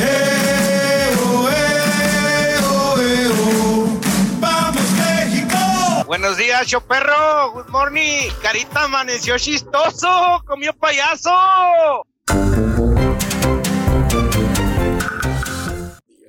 [6.09, 7.53] Buenos días, show perro.
[7.53, 8.31] Good morning.
[8.41, 10.09] Carita amaneció chistoso.
[10.47, 11.31] Comió payaso.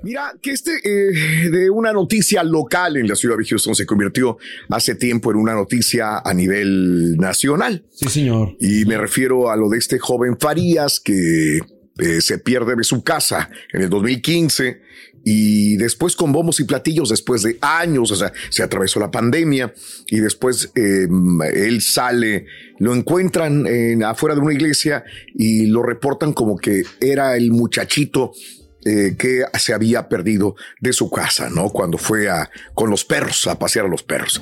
[0.03, 4.37] Mira, que este eh, de una noticia local en la ciudad de Houston se convirtió
[4.69, 7.85] hace tiempo en una noticia a nivel nacional.
[7.89, 8.57] Sí, señor.
[8.59, 11.59] Y me refiero a lo de este joven Farías que
[11.99, 14.81] eh, se pierde de su casa en el 2015
[15.23, 19.73] y después con bombos y platillos, después de años, o sea, se atravesó la pandemia
[20.07, 21.07] y después eh,
[21.53, 22.45] él sale,
[22.79, 25.03] lo encuentran en- afuera de una iglesia
[25.35, 28.31] y lo reportan como que era el muchachito
[28.85, 31.69] eh, que se había perdido de su casa, ¿no?
[31.69, 34.41] Cuando fue a, con los perros, a pasear a los perros.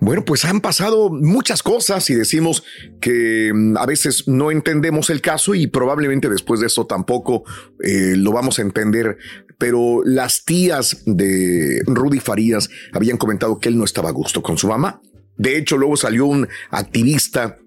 [0.00, 2.64] Bueno, pues han pasado muchas cosas y decimos
[3.00, 7.44] que mm, a veces no entendemos el caso y probablemente después de eso tampoco
[7.84, 9.18] eh, lo vamos a entender,
[9.60, 14.56] pero las tías de Rudy Farías habían comentado que él no estaba a gusto con
[14.56, 15.02] su mamá.
[15.36, 17.58] De hecho, luego salió un activista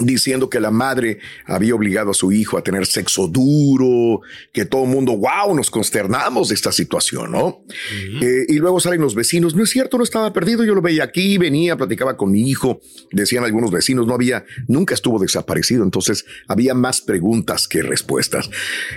[0.00, 4.20] diciendo que la madre había obligado a su hijo a tener sexo duro,
[4.52, 7.64] que todo el mundo, wow, nos consternamos de esta situación, ¿no?
[8.22, 11.04] Eh, y luego salen los vecinos, no es cierto, no estaba perdido, yo lo veía
[11.04, 12.80] aquí, venía, platicaba con mi hijo,
[13.12, 18.50] decían algunos vecinos, no había, nunca estuvo desaparecido, entonces había más preguntas que respuestas.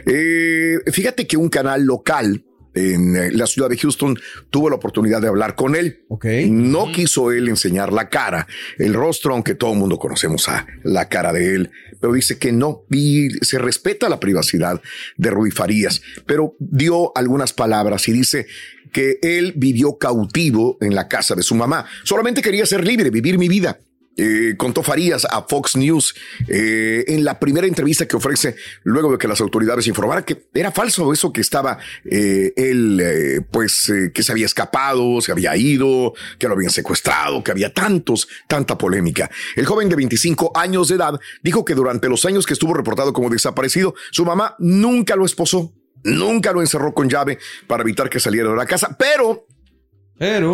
[0.06, 4.18] Eh, fíjate que un canal local, en eh, la ciudad de Houston
[4.50, 6.06] tuvo la oportunidad de hablar con él.
[6.50, 11.10] No quiso él enseñar la cara, el rostro, aunque todo el mundo conocemos a la
[11.10, 14.82] cara de él, pero dice que no y se respeta la privacidad
[15.18, 18.48] de Rudy Farías, pero dio algunas palabras y dice
[18.92, 21.86] que él vivió cautivo en la casa de su mamá.
[22.04, 23.80] Solamente quería ser libre, vivir mi vida.
[24.24, 26.14] Eh, contó Farías a Fox News
[26.48, 30.72] eh, en la primera entrevista que ofrece luego de que las autoridades informaran que era
[30.72, 35.56] falso eso que estaba eh, él, eh, pues eh, que se había escapado, se había
[35.58, 39.32] ido, que lo habían secuestrado, que había tantos, tanta polémica.
[39.56, 43.14] El joven de 25 años de edad dijo que durante los años que estuvo reportado
[43.14, 48.20] como desaparecido, su mamá nunca lo esposó, nunca lo encerró con llave para evitar que
[48.20, 49.48] saliera de la casa, pero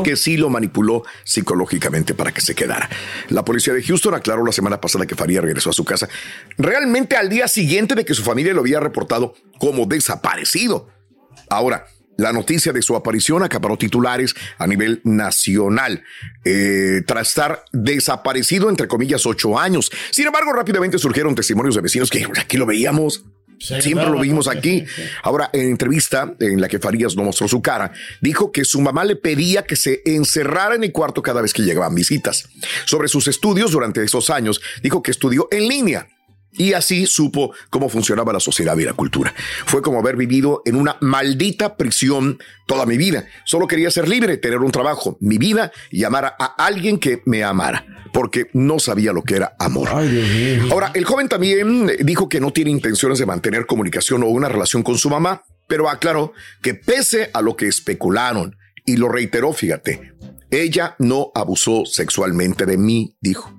[0.03, 2.89] que sí lo manipuló psicológicamente para que se quedara.
[3.30, 6.08] La policía de Houston aclaró la semana pasada que Faría regresó a su casa
[6.58, 10.89] realmente al día siguiente de que su familia lo había reportado como desaparecido.
[11.49, 11.86] Ahora,
[12.17, 16.03] La noticia de su aparición acaparó titulares a nivel nacional,
[16.43, 19.91] eh, tras estar desaparecido, entre comillas, ocho años.
[20.10, 23.23] Sin embargo, rápidamente surgieron testimonios de vecinos que aquí lo veíamos,
[23.59, 24.85] Siempre lo vimos aquí.
[25.23, 27.91] Ahora, en entrevista en la que Farías no mostró su cara,
[28.21, 31.63] dijo que su mamá le pedía que se encerrara en el cuarto cada vez que
[31.63, 32.49] llegaban visitas.
[32.85, 36.07] Sobre sus estudios durante esos años, dijo que estudió en línea
[36.57, 39.33] y así supo cómo funcionaba la sociedad y la cultura.
[39.65, 43.25] Fue como haber vivido en una maldita prisión toda mi vida.
[43.45, 47.43] Solo quería ser libre, tener un trabajo, mi vida y amar a alguien que me
[47.43, 49.89] amara, porque no sabía lo que era amor.
[50.71, 54.83] Ahora, el joven también dijo que no tiene intenciones de mantener comunicación o una relación
[54.83, 58.55] con su mamá, pero aclaró que pese a lo que especularon,
[58.87, 60.13] y lo reiteró, fíjate,
[60.49, 63.53] ella no abusó sexualmente de mí, dijo.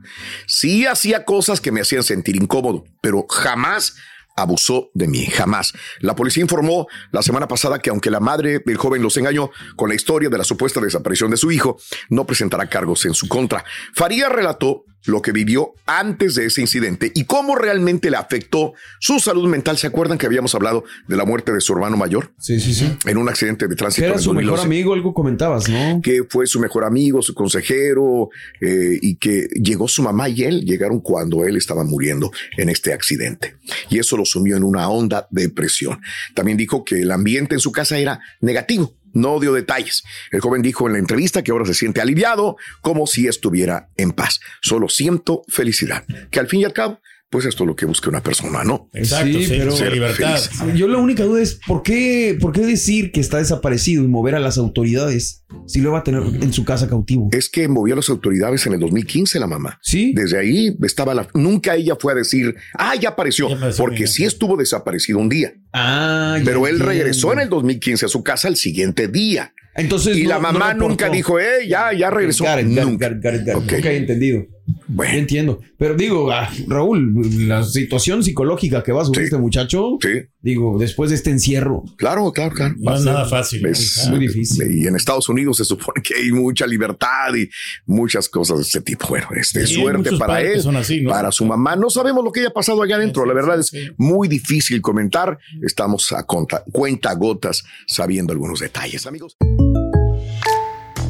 [0.47, 3.95] Sí hacía cosas que me hacían sentir incómodo, pero jamás
[4.37, 5.73] abusó de mí, jamás.
[6.01, 9.89] La policía informó la semana pasada que aunque la madre del joven los engañó con
[9.89, 13.65] la historia de la supuesta desaparición de su hijo, no presentará cargos en su contra.
[13.95, 19.19] Faría relató lo que vivió antes de ese incidente y cómo realmente le afectó su
[19.21, 19.79] salud mental.
[19.79, 22.33] ¿Se acuerdan que habíamos hablado de la muerte de su hermano mayor?
[22.39, 22.93] Sí, sí, sí.
[23.07, 24.07] En un accidente de tránsito.
[24.07, 26.01] Era su mejor amigo, algo comentabas, ¿no?
[26.03, 28.31] Que fue su mejor amigo, su consejero,
[28.61, 32.93] eh, y que llegó su mamá y él, llegaron cuando él estaba muriendo en este
[32.93, 33.57] accidente.
[33.91, 36.01] Y eso lo sumió en una honda depresión.
[36.35, 40.05] También dijo que el ambiente en su casa era negativo no dio detalles.
[40.31, 44.13] El joven dijo en la entrevista que ahora se siente aliviado, como si estuviera en
[44.13, 44.41] paz.
[44.61, 48.09] Solo siento felicidad, que al fin y al cabo pues esto es lo que busca
[48.09, 48.89] una persona, ¿no?
[48.95, 50.41] Exacto, sí, pero libertad.
[50.75, 54.35] Yo la única duda es ¿por qué, por qué decir que está desaparecido y mover
[54.35, 57.29] a las autoridades si lo va a tener en su casa cautivo?
[57.33, 59.79] Es que movió a las autoridades en el 2015 la mamá.
[59.83, 60.13] Sí.
[60.15, 61.29] Desde ahí estaba la.
[61.35, 65.53] Nunca ella fue a decir, ah, ya apareció, porque sí estuvo desaparecido un día.
[65.75, 69.53] Ah, Pero él regresó en el 2015 a su casa el siguiente día.
[69.75, 72.45] Entonces, y no- la mamá nunca dijo, eh, ya, ya regresó.
[72.45, 73.09] Got it, got it, Nunca.
[73.09, 73.57] got it, got it, got it.
[73.75, 73.79] Ok.
[73.79, 74.47] Ok, entendido.
[74.87, 75.15] Bueno.
[75.15, 75.61] Entiendo.
[75.77, 79.99] Pero digo, ah, Raúl, la situación psicológica que va a sufrir este muchacho,
[80.41, 81.85] digo, después de este encierro.
[81.97, 82.75] Claro, claro, claro.
[82.79, 83.65] No es nada fácil.
[83.67, 84.71] Es muy difícil.
[84.77, 87.49] Y en Estados Unidos se supone que hay mucha libertad y
[87.87, 89.07] muchas cosas de este tipo.
[89.09, 91.11] Bueno, este, Sí, suerte para él, son así, ¿no?
[91.11, 91.77] para su mamá.
[91.77, 93.25] No sabemos lo que haya pasado allá adentro.
[93.25, 95.39] La verdad es muy difícil comentar.
[95.63, 99.37] Estamos a conta, cuenta gotas sabiendo algunos detalles, amigos.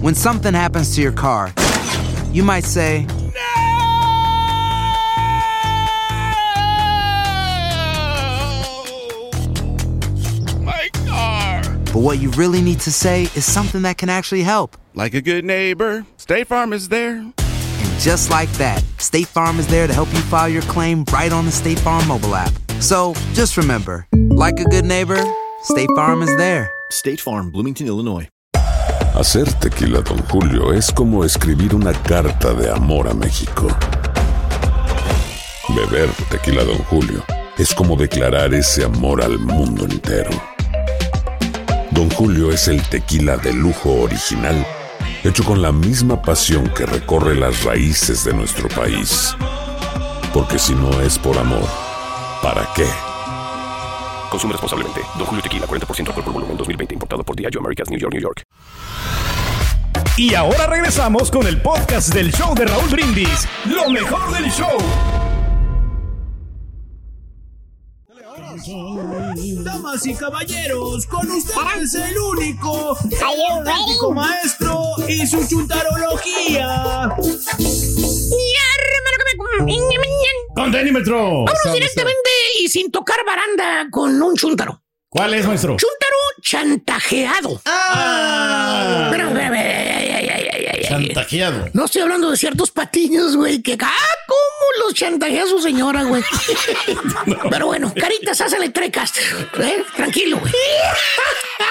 [0.01, 1.53] When something happens to your car,
[2.33, 3.05] you might say,
[11.99, 14.77] but what you really need to say is something that can actually help.
[14.95, 17.17] Like a good neighbor, State Farm is there.
[17.17, 21.33] And just like that, State Farm is there to help you file your claim right
[21.33, 22.53] on the State Farm mobile app.
[22.79, 25.21] So just remember, like a good neighbor,
[25.65, 26.71] State Farm is there.
[26.91, 28.29] State Farm, Bloomington, Illinois.
[29.15, 33.67] Hacer tequila, Don Julio, es como escribir una carta de amor a México.
[35.75, 37.25] Beber tequila, Don Julio,
[37.57, 40.58] es como declarar ese amor al mundo entero.
[41.99, 44.65] Don Julio es el tequila de lujo original,
[45.25, 49.35] hecho con la misma pasión que recorre las raíces de nuestro país.
[50.33, 51.69] Porque si no es por amor,
[52.41, 52.87] ¿para qué?
[54.31, 55.01] Consume responsablemente.
[55.17, 56.95] Don Julio Tequila, 40% alcohol por volumen, 2020.
[56.95, 58.45] Importado por Diageo Americas, New York, New York.
[60.17, 63.49] Y ahora regresamos con el podcast del show de Raúl Brindis.
[63.65, 64.79] Lo mejor del show.
[68.67, 77.15] Damas y caballeros, con ustedes el único, el auténtico maestro y su chuntarología.
[80.55, 81.45] Con Tenímetro.
[81.45, 84.83] Vámonos directamente y sin tocar baranda con un chúntaro.
[85.09, 85.77] ¿Cuál es, maestro?
[85.77, 87.61] Chúntaro chantajeado.
[87.65, 89.09] Ah.
[89.13, 90.98] Pero, pero, ay, ay, ay, ay, ay, ay.
[91.09, 91.69] Chantajeado.
[91.73, 93.89] No estoy hablando de ciertos patiños, güey, que ah,
[94.27, 96.23] cómo los chantajea su señora, güey.
[97.51, 99.13] Pero bueno, caritas, hacen trecas.
[99.61, 99.83] ¿eh?
[99.97, 100.53] Tranquilo, güey.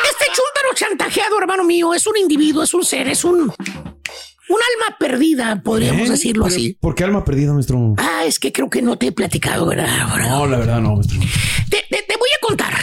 [0.10, 3.52] Este chúntaro chantajeado, hermano mío, es un individuo, es un ser, es un.
[4.50, 6.12] Un alma perdida, podríamos ¿Eh?
[6.12, 6.78] decirlo así.
[6.80, 7.96] ¿Por qué alma perdida, maestro?
[7.98, 10.08] Ah, es que creo que no te he platicado, ¿verdad?
[10.20, 11.20] No, la verdad no, maestro.
[11.70, 12.74] te, te- te voy a contar.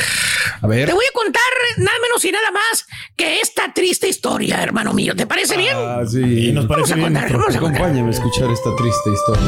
[0.64, 0.88] A ver.
[0.88, 1.42] Te voy a contar
[1.76, 5.14] nada menos y nada más que esta triste historia, hermano mío.
[5.14, 5.76] ¿Te parece bien?
[5.76, 6.52] Ah, sí.
[6.52, 7.82] nos Vamos a contar, vamos a contar.
[7.82, 9.42] Acompáñame a escuchar esta triste historia.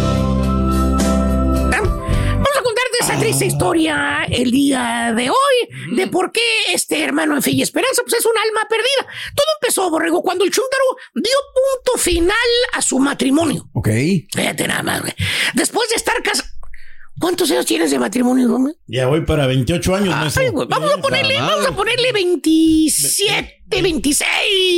[1.72, 6.42] Vamos a contarte esa triste historia el día de hoy de por qué
[6.74, 9.10] este hermano en fe y esperanza pues es un alma perdida.
[9.34, 12.36] Todo empezó, Borrego, cuando el chúntaro dio punto final
[12.74, 13.70] a su matrimonio.
[13.72, 13.88] Ok.
[14.34, 15.14] Fíjate nada más, güey.
[15.54, 16.55] Después de estar casado.
[17.18, 18.74] ¿Cuántos años tienes de matrimonio, hombre?
[18.86, 20.42] Ya voy para 28 años, maestro.
[20.42, 24.28] Ay, güey, vamos a ponerle, vamos a ponerle 27, 26.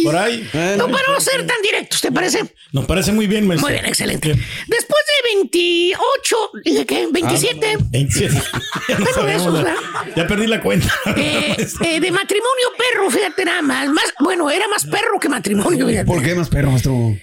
[0.05, 0.49] Por ahí.
[0.77, 2.55] No, para no ser tan directos, ¿te parece?
[2.73, 3.67] Nos parece muy bien, maestro.
[3.69, 4.29] Muy bien, excelente.
[4.29, 7.77] Después de 28, dije que 27.
[7.77, 8.35] Ah, 27.
[8.89, 9.81] ya, no Bueno, sabemos eso, la- ¿verdad?
[10.17, 10.95] ya perdí la cuenta.
[11.17, 13.89] Eh, eh, de matrimonio perro, fíjate nada más.
[13.89, 14.05] más.
[14.21, 16.07] Bueno, era más perro que matrimonio, fíjate.
[16.07, 17.17] ¿Por qué más perro, maestro?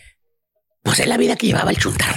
[0.84, 2.14] Pues es la vida que llevaba el chuntaro.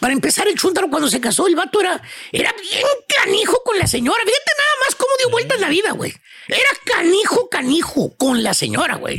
[0.00, 2.00] Para empezar, el chuntaro cuando se casó, el vato era,
[2.32, 2.86] era bien
[3.24, 4.18] canijo con la señora.
[4.24, 6.12] Fíjate nada más cómo dio vueltas la vida, güey.
[6.48, 9.18] Era canijo, canijo con la señora, güey.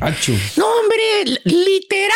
[0.57, 2.13] No, hombre, literal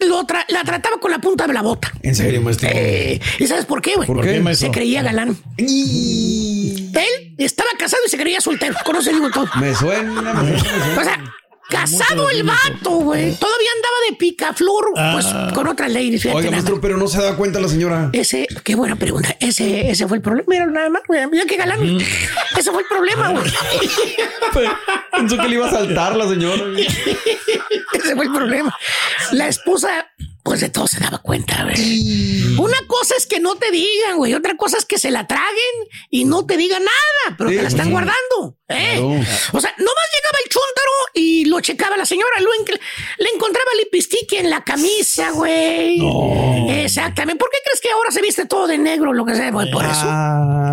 [0.00, 1.92] lo tra- la trataba con la punta de la bota.
[2.02, 2.68] ¿En serio, maestro?
[2.72, 4.06] Eh, ¿Y sabes por qué, güey?
[4.06, 4.68] ¿Por qué, maestro?
[4.68, 5.36] Se creía galán.
[5.56, 8.74] Él estaba casado y se creía soltero.
[8.84, 9.48] Conoce el todo.
[9.60, 11.00] Me suena, me suena.
[11.00, 11.24] O sea,
[11.68, 13.34] casado el vato, güey.
[13.36, 16.22] Todavía andaba de picaflor, pues, con ladies.
[16.22, 18.10] fíjate Oiga, maestro, pero no se da cuenta la señora.
[18.12, 19.36] ese, qué buena pregunta.
[19.40, 20.46] Ese, ese fue el problema.
[20.48, 21.26] Mira, nada más, güey.
[21.28, 21.80] Mira qué galán.
[22.56, 23.50] Ese fue el problema, güey.
[25.16, 26.62] Pensó que le iba a saltar la señora.
[27.92, 28.76] Ese fue el problema.
[29.32, 30.06] La esposa,
[30.42, 32.56] pues de todo se daba cuenta, güey.
[32.58, 34.34] Una cosa es que no te digan, güey.
[34.34, 35.48] Otra cosa es que se la traguen
[36.10, 37.90] y no te digan nada, pero Sí, te la están sí.
[37.92, 38.58] guardando.
[38.68, 38.94] ¿Eh?
[38.96, 39.06] Claro.
[39.52, 42.40] O sea, nomás llegaba el chúntaro y lo checaba la señora.
[42.40, 42.80] Lo en-
[43.18, 46.00] le encontraba lipistiqui en la camisa, güey.
[46.82, 47.38] Exactamente.
[47.38, 49.50] ¿Por qué crees que ahora se viste todo de negro, lo que sea?
[49.50, 49.70] güey?
[49.70, 50.04] Por eso.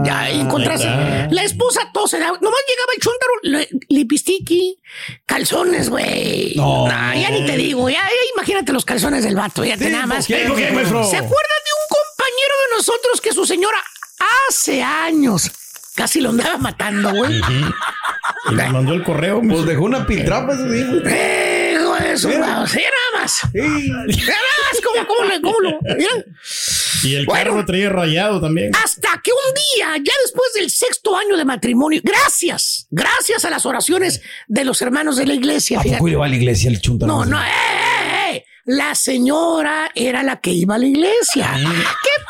[0.04, 0.88] Ya encontraste.
[0.88, 1.28] Ah.
[1.32, 2.20] La esposa todo se.
[2.20, 4.80] Nomás llegaba el chúntaro, le- lipistiqui,
[5.26, 6.54] calzones, güey.
[6.56, 6.88] No.
[6.88, 7.90] Nah, ya ni te digo.
[7.90, 9.64] Ya, ya imagínate los calzones del vato.
[9.64, 10.28] Ya te nada ¿por más.
[10.28, 10.36] qué?
[10.38, 13.78] ¿Se acuerdan de un compañero de nosotros que su señora
[14.50, 15.52] hace años
[15.96, 17.40] casi lo andaba matando, güey?
[18.50, 19.42] Y me mandó el correo.
[19.48, 20.94] Pues dejó una piltrapa, eso dijo.
[21.06, 22.68] Eh, hijo de su madre.
[22.70, 23.42] Sí, nada más.
[23.54, 24.82] Nada más.
[24.84, 25.80] ¿Cómo, cómo, le- cómo lo?
[25.98, 26.10] Mira.
[27.04, 27.44] Y el Bueno.
[27.44, 28.72] carro lo traía rayado también.
[28.84, 33.66] Hasta que un día, ya después del sexto año de matrimonio, gracias, gracias a las
[33.66, 35.80] oraciones de los hermanos de la iglesia.
[35.80, 37.12] ¿A poco iba a la iglesia el chuntaro?
[37.12, 38.46] No, no, eh, eh, eh.
[38.66, 41.50] La señora era la que iba a la iglesia.
[41.52, 41.58] Ah.
[42.04, 42.24] ¿Qué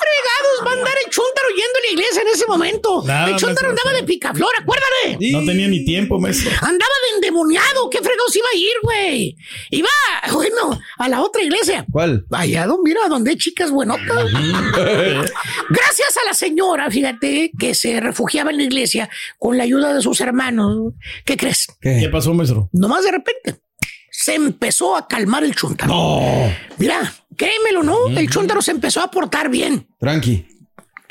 [0.61, 3.03] fregados va a andar el chúntaro yendo a la iglesia en ese momento?
[3.05, 3.69] Nada, el chúntaro maestro.
[3.69, 5.31] andaba de picaflor, acuérdate.
[5.31, 6.51] No tenía ni tiempo, maestro.
[6.61, 7.89] Andaba de endemoniado.
[7.89, 9.35] ¿Qué fregados iba a ir, güey?
[9.71, 9.89] Iba,
[10.33, 11.85] bueno, a la otra iglesia.
[11.91, 12.25] ¿Cuál?
[12.31, 14.25] Allá, don- mira, donde hay chicas buenotas.
[15.69, 20.01] Gracias a la señora, fíjate, que se refugiaba en la iglesia con la ayuda de
[20.01, 20.93] sus hermanos.
[21.25, 21.67] ¿Qué crees?
[21.81, 22.69] ¿Qué pasó, maestro?
[22.73, 23.61] Nomás de repente
[24.09, 25.91] se empezó a calmar el chuntaro.
[25.93, 26.53] No.
[26.77, 28.07] Mira, créemelo, ¿no?
[28.07, 29.87] El chuntaro se empezó a portar bien.
[29.99, 30.45] Tranqui.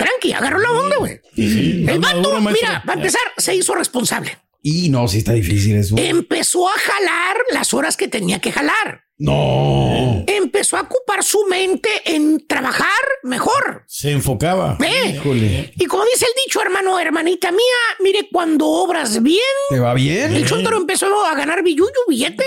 [0.00, 1.20] Tranqui, agarró la onda, güey.
[1.36, 4.38] Sí, El vato, mira, para empezar, se hizo responsable.
[4.62, 5.96] Y no, sí está difícil eso.
[5.98, 9.04] Empezó a jalar las horas que tenía que jalar.
[9.16, 10.24] No.
[10.26, 12.86] Empezó a ocupar su mente en trabajar
[13.22, 13.84] mejor.
[13.86, 14.78] Se enfocaba.
[14.82, 15.14] ¿Eh?
[15.16, 15.72] Híjole.
[15.76, 17.60] Y como dice el dicho, hermano, hermanita mía,
[18.02, 20.34] mire, cuando obras bien, ¿Te va bien?
[20.34, 22.44] el chúntaro empezó a ganar billuyo, billete,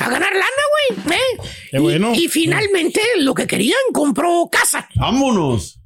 [0.00, 0.62] a ganar lana,
[1.06, 1.16] güey.
[1.16, 1.38] ¿eh?
[1.70, 2.12] Qué Y- bueno.
[2.14, 4.88] Y, finalmente, lo que querían, compró casa.
[4.96, 5.77] Vámonos.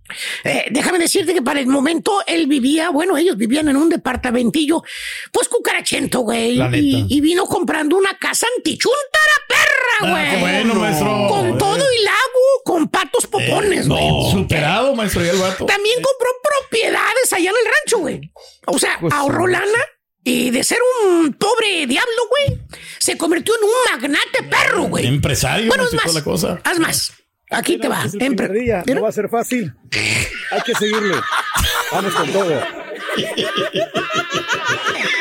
[0.44, 4.83] Eh, déjame decirte que para el momento él vivía, bueno, ellos vivían en un departamentillo,
[5.33, 6.61] pues cucarachento, güey.
[6.75, 10.27] Y, y vino comprando una casa antichuntara perra, güey.
[10.27, 11.27] Ah, qué bueno, maestro.
[11.29, 14.09] Con todo y lago, con patos popones, güey.
[14.09, 15.66] No, superado, maestro, ya el vato.
[15.66, 18.20] También compró propiedades allá en el rancho, güey.
[18.66, 19.53] O sea, Pues ahorró sí.
[19.53, 19.85] lana
[20.25, 22.61] y de ser un pobre diablo, güey,
[22.98, 25.07] se convirtió en un magnate perro, güey.
[25.07, 26.61] Empresario, Bueno, no es más, la cosa.
[26.64, 27.12] haz más.
[27.53, 28.03] Aquí te va.
[28.05, 28.83] Empre- Mira.
[28.87, 29.73] No va a ser fácil.
[30.51, 31.15] Hay que seguirle.
[31.93, 32.61] Vamos con todo.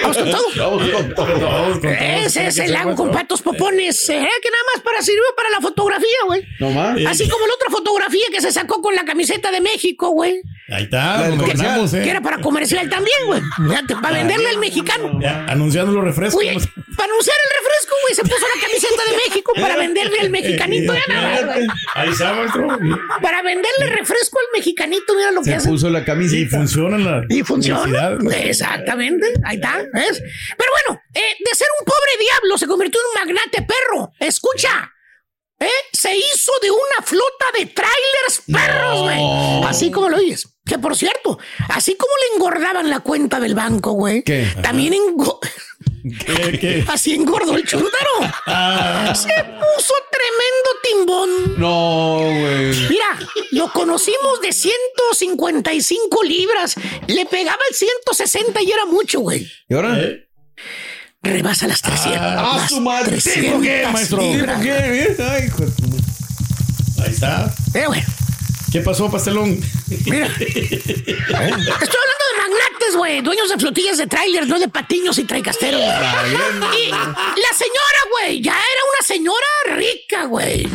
[0.01, 0.45] Vamos con todo.
[0.57, 1.25] Vamos con todo.
[1.35, 1.93] Todos con todos.
[2.25, 4.09] Ese es el lago con patos popones.
[4.09, 4.13] ¿eh?
[4.41, 6.43] Que nada más para sirvió para la fotografía, güey.
[6.59, 6.97] No más.
[7.07, 10.41] Así como la otra fotografía que se sacó con la camiseta de México, güey.
[10.71, 12.01] Ahí está, ganamos, eh.
[12.01, 13.41] Que era para comercial también, güey.
[13.67, 15.19] Fíjate, Para venderle al mexicano.
[15.21, 16.39] Ya, anunciando los refrescos.
[16.39, 16.53] Oye,
[16.97, 20.93] para anunciar el refresco, güey, se puso la camiseta de México para venderle al mexicanito.
[20.93, 21.55] Ya nada.
[21.95, 22.67] Ahí está, maestro.
[23.21, 25.67] Para venderle refresco al mexicanito, mira lo que Se hace.
[25.69, 26.57] puso la Y camisita.
[26.57, 27.81] funciona la Y funciona.
[27.81, 28.31] maestro.
[28.31, 29.33] Exactamente.
[29.43, 29.77] Ahí está.
[29.93, 30.21] ¿ves?
[30.57, 34.11] Pero bueno, eh, de ser un pobre diablo se convirtió en un magnate perro.
[34.19, 34.89] Escucha.
[35.59, 35.67] ¿eh?
[35.91, 39.63] Se hizo de una flota de trailers perros, güey.
[39.69, 40.47] Así como lo oyes.
[40.65, 44.23] Que por cierto, así como le engordaban la cuenta del banco, güey.
[44.23, 44.47] ¿Qué?
[44.61, 45.39] También engo-
[46.25, 46.85] ¿Qué, qué?
[46.87, 48.09] así engordó el chúntaro.
[48.47, 51.59] Ah, Se puso tremendo timbón.
[51.59, 52.75] No, güey.
[52.89, 53.19] Mira,
[53.51, 56.75] lo conocimos de 155 libras.
[57.07, 59.51] Le pegaba el 160 y era mucho, güey.
[59.67, 59.99] ¿Y ahora?
[59.99, 60.27] ¿eh?
[61.23, 62.19] Rebasa las 300.
[62.21, 63.09] ¡Ah, las su madre!
[63.11, 64.21] 300 ¿Por qué, maestro?
[64.23, 64.55] ¿Y libras.
[64.57, 65.15] por qué?
[65.57, 67.53] Tu- Ahí está.
[67.73, 68.07] Pero bueno,
[68.71, 69.59] ¿Qué pasó, pastelón?
[70.05, 70.27] Mira.
[70.39, 73.21] Estoy hablando de magnates, güey.
[73.21, 75.81] Dueños de flotillas de trailers, no de patiños y traicasteros.
[75.81, 80.69] Y la señora, güey, ya era una señora rica, güey.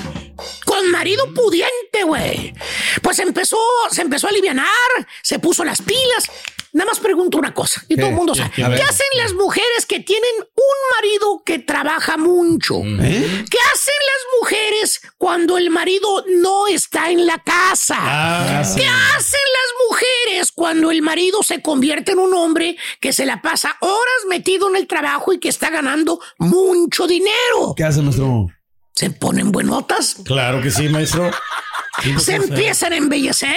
[0.66, 2.52] Con marido pudiente, güey.
[3.00, 3.58] Pues empezó,
[3.90, 4.68] se empezó a alivianar,
[5.22, 6.24] se puso las pilas.
[6.76, 8.50] Nada más pregunto una cosa, y todo el mundo sabe.
[8.54, 8.62] ¿Qué?
[8.62, 8.78] A ver.
[8.78, 12.82] ¿Qué hacen las mujeres que tienen un marido que trabaja mucho?
[12.84, 13.44] ¿Eh?
[13.50, 17.96] ¿Qué hacen las mujeres cuando el marido no está en la casa?
[17.98, 18.78] Ah, sí.
[18.78, 23.40] ¿Qué hacen las mujeres cuando el marido se convierte en un hombre que se la
[23.40, 27.72] pasa horas metido en el trabajo y que está ganando mucho dinero?
[27.74, 28.48] ¿Qué hace nuestro?
[28.92, 31.30] Se ponen buenotas, Claro que sí, maestro.
[32.18, 33.56] Se empiezan a embellecer.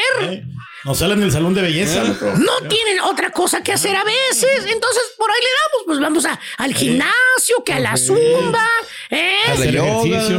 [0.86, 2.04] No salen del salón de belleza.
[2.04, 6.26] No tienen otra cosa que hacer a veces, entonces por ahí le damos, pues vamos
[6.26, 8.66] a, al gimnasio, que a la zumba,
[9.10, 9.40] ¿eh?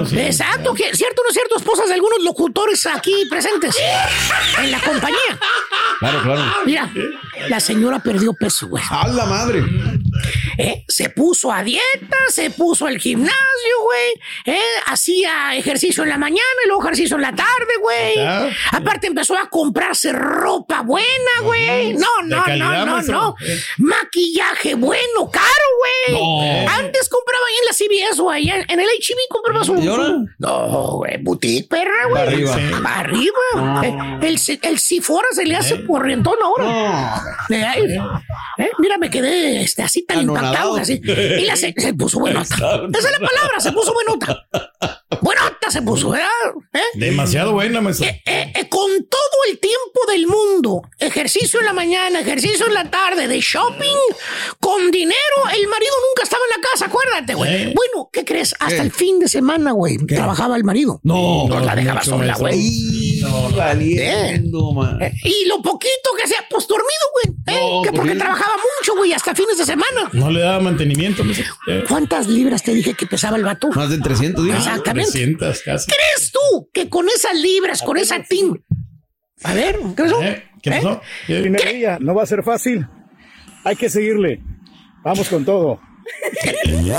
[0.06, 0.18] Sí.
[0.18, 3.76] Exacto, que cierto o no es cierto, esposas de algunos locutores aquí presentes
[4.62, 5.38] en la compañía.
[5.98, 6.42] Claro, claro.
[6.64, 6.90] Mira,
[7.48, 8.82] la señora perdió peso, güey.
[8.88, 9.62] ¡A la madre!
[10.60, 10.84] ¿Eh?
[10.88, 14.56] Se puso a dieta, se puso al gimnasio, güey.
[14.56, 14.60] ¿Eh?
[14.86, 18.14] Hacía ejercicio en la mañana y luego ejercicio en la tarde, güey.
[18.72, 21.06] Aparte empezó a comprarse ropa buena,
[21.42, 21.94] güey.
[21.94, 23.34] No, no, no, no, no.
[23.78, 25.44] Maquillaje bueno, caro,
[25.78, 26.20] güey.
[26.20, 26.68] No.
[26.70, 29.76] Antes compraba ahí en la CBS o allá en el HB compraba su...
[29.76, 30.04] ¿Y ahora?
[30.06, 32.22] su- No, güey, boutique, perra, güey.
[32.22, 32.54] Arriba.
[32.56, 32.62] Sí.
[32.84, 33.82] Arriba.
[33.84, 37.22] Eh, El, el, el Sifora se le hace corrientón ahora.
[37.48, 37.98] Eh, ay,
[38.60, 40.76] eh, Mira, me quedé este, así tan impactado.
[40.76, 41.00] Así.
[41.02, 42.54] Y la se, se puso buenota.
[42.54, 44.46] Esa es la palabra, se puso buenota.
[45.20, 46.28] Buenota se puso, ¿verdad?
[46.72, 46.78] ¿Eh?
[46.94, 48.06] Demasiado buena, maestro.
[48.06, 52.74] Eh, eh, eh, con todo el tiempo del mundo, ejercicio en la mañana, ejercicio en
[52.74, 53.96] la tarde, de shopping,
[54.58, 55.16] con dinero,
[55.54, 57.54] el marido nunca estaba en la casa, acuérdate, güey.
[57.54, 57.74] Eh.
[57.74, 58.54] Bueno, ¿qué crees?
[58.58, 61.00] Hasta el fin de semana, güey, trabajaba el marido.
[61.02, 61.46] No.
[61.48, 62.54] no la dejaba sola, güey.
[62.54, 63.22] Ay,
[63.56, 65.00] valiendo, man.
[65.02, 67.36] Eh, Y lo poquito que hacía, pues dormido, güey.
[67.56, 67.60] ¿eh?
[67.60, 70.10] No, que pues porque trabajaba mucho, güey, hasta fines de semana.
[70.12, 71.22] No le daba mantenimiento.
[71.66, 73.68] Eh, ¿Cuántas libras te dije que pesaba el vato?
[73.68, 74.58] Más de 300 días.
[74.58, 75.10] Exactamente.
[75.12, 75.86] 300 casi.
[75.90, 78.62] ¿Crees tú que con esas libras, con esa tin...
[79.44, 80.22] A ver, ¿qué pasó?
[80.22, 81.00] Eh, ¿Qué pasó?
[81.26, 82.86] ¿Qué- Minería, no va a ser fácil.
[83.64, 84.40] Hay que seguirle.
[85.02, 85.80] Vamos con todo.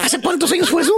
[0.04, 0.94] ¿Hace cuántos años fue eso?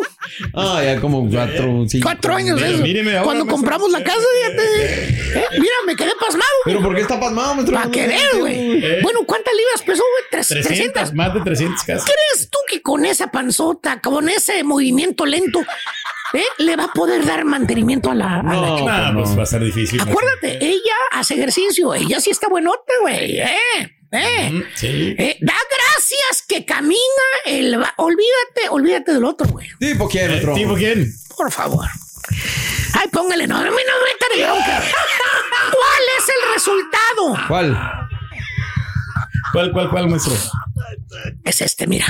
[0.53, 2.03] Ah, ya como cuatro, cinco.
[2.07, 2.83] Cuatro años Mire, eso.
[2.83, 5.05] míreme ahora, Cuando compramos la casa, fíjate.
[5.39, 6.49] Eh, Mira, me quedé pasmado.
[6.65, 7.75] Pero ¿por qué está pasmado, maestro?
[7.75, 8.85] Para que veas, güey.
[8.85, 8.99] Eh.
[9.01, 10.23] Bueno, ¿cuántas libras pesó, güey?
[10.31, 11.13] Tres- 300, 300.
[11.13, 12.05] más de 300 casi.
[12.05, 15.59] ¿Crees tú que con esa panzota, con ese movimiento lento,
[16.33, 18.77] eh, le va a poder dar mantenimiento a la, a la No.
[18.77, 18.97] chica?
[19.11, 20.01] Nah, pues va a ser difícil.
[20.01, 23.39] Acuérdate, ella hace ejercicio, ella sí está buenota, güey.
[23.39, 24.63] Eh, eh.
[24.75, 25.15] Sí.
[25.17, 26.97] Eh, da gracias que camina
[27.45, 27.81] el...
[27.81, 29.67] va- Olvídate, olvídate del otro, güey.
[29.79, 30.39] ¿Tipo quién?
[30.55, 31.11] ¿Tipo quién?
[31.35, 31.87] Por favor.
[32.93, 34.83] Ay, póngale, no, no me no me metan bronca.
[35.71, 37.47] ¿Cuál es el resultado?
[37.47, 37.77] ¿Cuál?
[39.51, 40.33] ¿Cuál, cuál, cuál, maestro?
[41.43, 42.05] Es este, mira.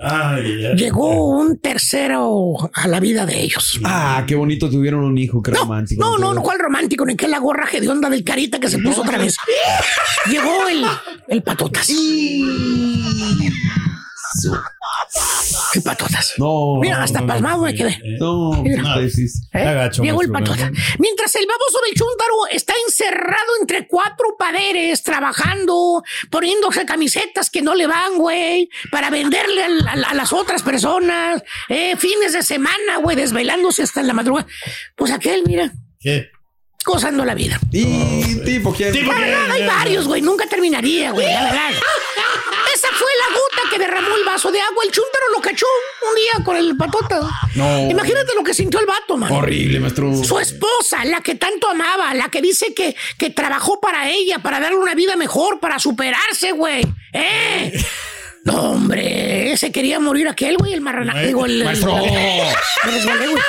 [0.00, 3.80] Ay, ay, Llegó un tercero a la vida de ellos.
[3.84, 6.00] Ah, qué bonito tuvieron un hijo, qué romántico.
[6.02, 8.78] No, no, no, cuál romántico, ni que la gorra de onda del carita que se
[8.78, 9.36] puso otra vez.
[10.30, 10.84] Llegó el,
[11.28, 11.90] el patotas.
[15.74, 16.34] El patotas.
[16.38, 16.76] No.
[16.80, 17.98] Mira, hasta no, pasmado no, me quedé.
[18.18, 18.82] No, Mira.
[18.82, 19.42] no, decís.
[19.52, 19.64] ¿Eh?
[19.64, 20.70] Gacho, Llegó el patota.
[20.98, 27.74] Mientras el baboso del chúntaro está encerrado entre cuatro paderes, trabajando, poniéndose camisetas que no
[27.74, 33.82] le van, güey, para venderle a, las otras personas, eh, fines de semana, güey, desvelándose
[33.82, 34.46] hasta en la madrugada.
[34.96, 36.30] Pues aquel, mira, ¿Qué?
[36.84, 37.58] gozando la vida.
[37.72, 38.92] ¿Y tipo quién?
[38.92, 39.30] Tipo La quién?
[39.30, 41.70] verdad, hay varios, güey, nunca terminaría, güey, la verdad.
[42.74, 44.84] Esa fue la gota que derramó el vaso de agua.
[44.84, 45.66] El chúntaro lo cachó
[46.08, 47.20] un día con el patota.
[47.54, 47.90] No.
[47.90, 49.32] Imagínate lo que sintió el vato, man.
[49.32, 50.14] Horrible, maestro.
[50.22, 54.60] Su esposa, la que tanto amaba, la que dice que, que trabajó para ella, para
[54.60, 56.84] darle una vida mejor, para superarse, güey.
[57.12, 57.72] ¿Eh?
[58.46, 61.20] No, hombre, se quería morir aquel, güey, el marrana.
[61.22, 61.96] Digo, el, el- Maestro.
[61.96, 63.42] me resbalé, güey.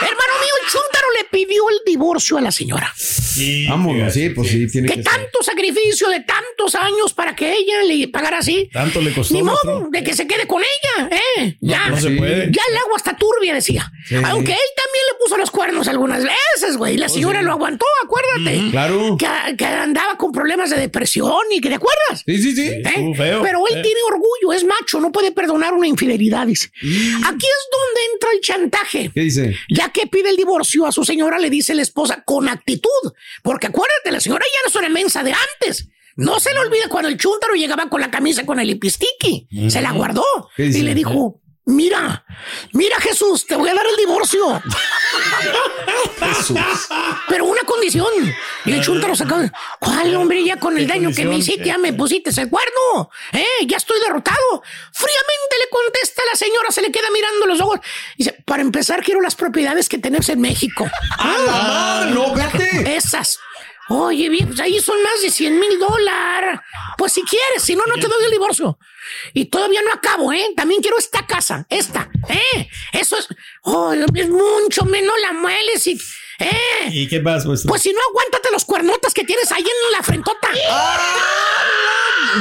[0.00, 2.92] Hermano mío, el chúntaro le pidió el divorcio a la señora.
[2.96, 5.12] Sí, Vámonos, sí, pues sí, tiene Que que ser.
[5.12, 8.68] tanto sacrificio de tantos años para que ella le pagara así.
[8.72, 9.34] Tanto le costó.
[9.34, 9.88] Ni modo maestro.
[9.90, 11.56] de que se quede con ella, ¿eh?
[11.60, 12.46] ya, no se puede.
[12.52, 13.90] ya el agua está turbia, decía.
[14.06, 14.14] Sí.
[14.16, 16.96] Aunque él también le puso los cuernos algunas veces, güey.
[16.96, 18.70] La señora lo aguantó, acuérdate.
[18.70, 19.16] Claro.
[19.18, 22.22] Que, que andaba con problemas de depresión y que te acuerdas.
[22.24, 22.68] Sí, sí, sí.
[22.68, 23.12] ¿Eh?
[23.16, 23.42] feo.
[23.42, 23.82] Pero él Eh.
[23.82, 24.17] tiene orgullo,
[24.54, 26.70] es macho, no puede perdonar una infidelidad, dice.
[26.76, 29.10] Aquí es donde entra el chantaje.
[29.12, 29.56] ¿Qué dice?
[29.68, 33.12] Ya que pide el divorcio a su señora, le dice la esposa con actitud.
[33.42, 35.88] Porque acuérdate, la señora ya no es una mensa de antes.
[36.16, 39.46] No se le olvida cuando el chúntaro llegaba con la camisa con el lipistiqui.
[39.68, 40.24] Se la guardó.
[40.56, 42.24] Y le dijo, Mira,
[42.72, 44.62] mira Jesús, te voy a dar el divorcio.
[46.18, 46.58] Jesús.
[47.28, 48.08] Pero una condición.
[48.64, 49.52] Y el chuntaro saca.
[49.78, 51.66] ¿Cuál hombre ya con el daño que me hiciste?
[51.66, 53.10] Ya me pusiste el cuerno.
[53.34, 53.66] ¿Eh?
[53.66, 54.62] Ya estoy derrotado.
[54.94, 57.80] Fríamente le contesta la señora, se le queda mirando los ojos.
[58.16, 60.86] Dice, para empezar, quiero las propiedades que tenemos en México.
[61.18, 62.96] ¡Ah, no, vete!
[62.96, 63.40] Esas.
[63.90, 66.60] Oye, bien, pues ahí son más de 100 mil dólares.
[66.96, 68.78] Pues si quieres, si no, no te doy el divorcio.
[69.34, 70.52] Y todavía no acabo, ¿eh?
[70.56, 72.68] También quiero esta casa, esta, ¿eh?
[72.92, 73.28] Eso es,
[73.62, 75.98] oh, es mucho menos la mueles y,
[76.38, 76.88] ¿eh?
[76.90, 77.68] ¿Y qué pasa, maestro?
[77.68, 80.48] Pues si no, aguántate los cuernotas que tienes ahí en la frentota.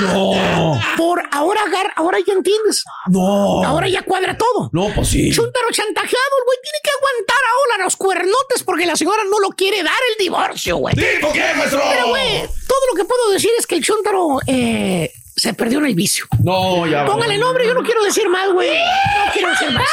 [0.02, 0.80] No.
[0.98, 1.62] Por ahora,
[1.96, 2.84] ahora ya entiendes.
[3.08, 3.64] No.
[3.64, 4.70] Ahora ya cuadra todo.
[4.74, 5.32] No, pues sí.
[5.32, 9.50] Chuntaro chantajeado, el güey tiene que aguantar ahora los cuernotes porque la señora no lo
[9.50, 10.96] quiere dar el divorcio, güey.
[10.96, 11.82] ¿Tipo qué, maestro?
[11.90, 15.86] Pero, güey, todo lo que puedo decir es que el Chuntaro eh, se perdió en
[15.86, 16.26] el vicio.
[16.44, 17.06] No, ya.
[17.06, 18.70] Póngale nombre, yo no quiero decir más, güey.
[18.72, 19.88] No quiero decir más.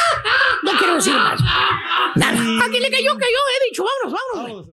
[0.63, 1.39] No quiero decir más.
[2.15, 2.65] Nada.
[2.65, 3.39] A quien le cayó, cayó.
[3.61, 4.63] He dicho, vámonos, vámonos.
[4.63, 4.74] güey.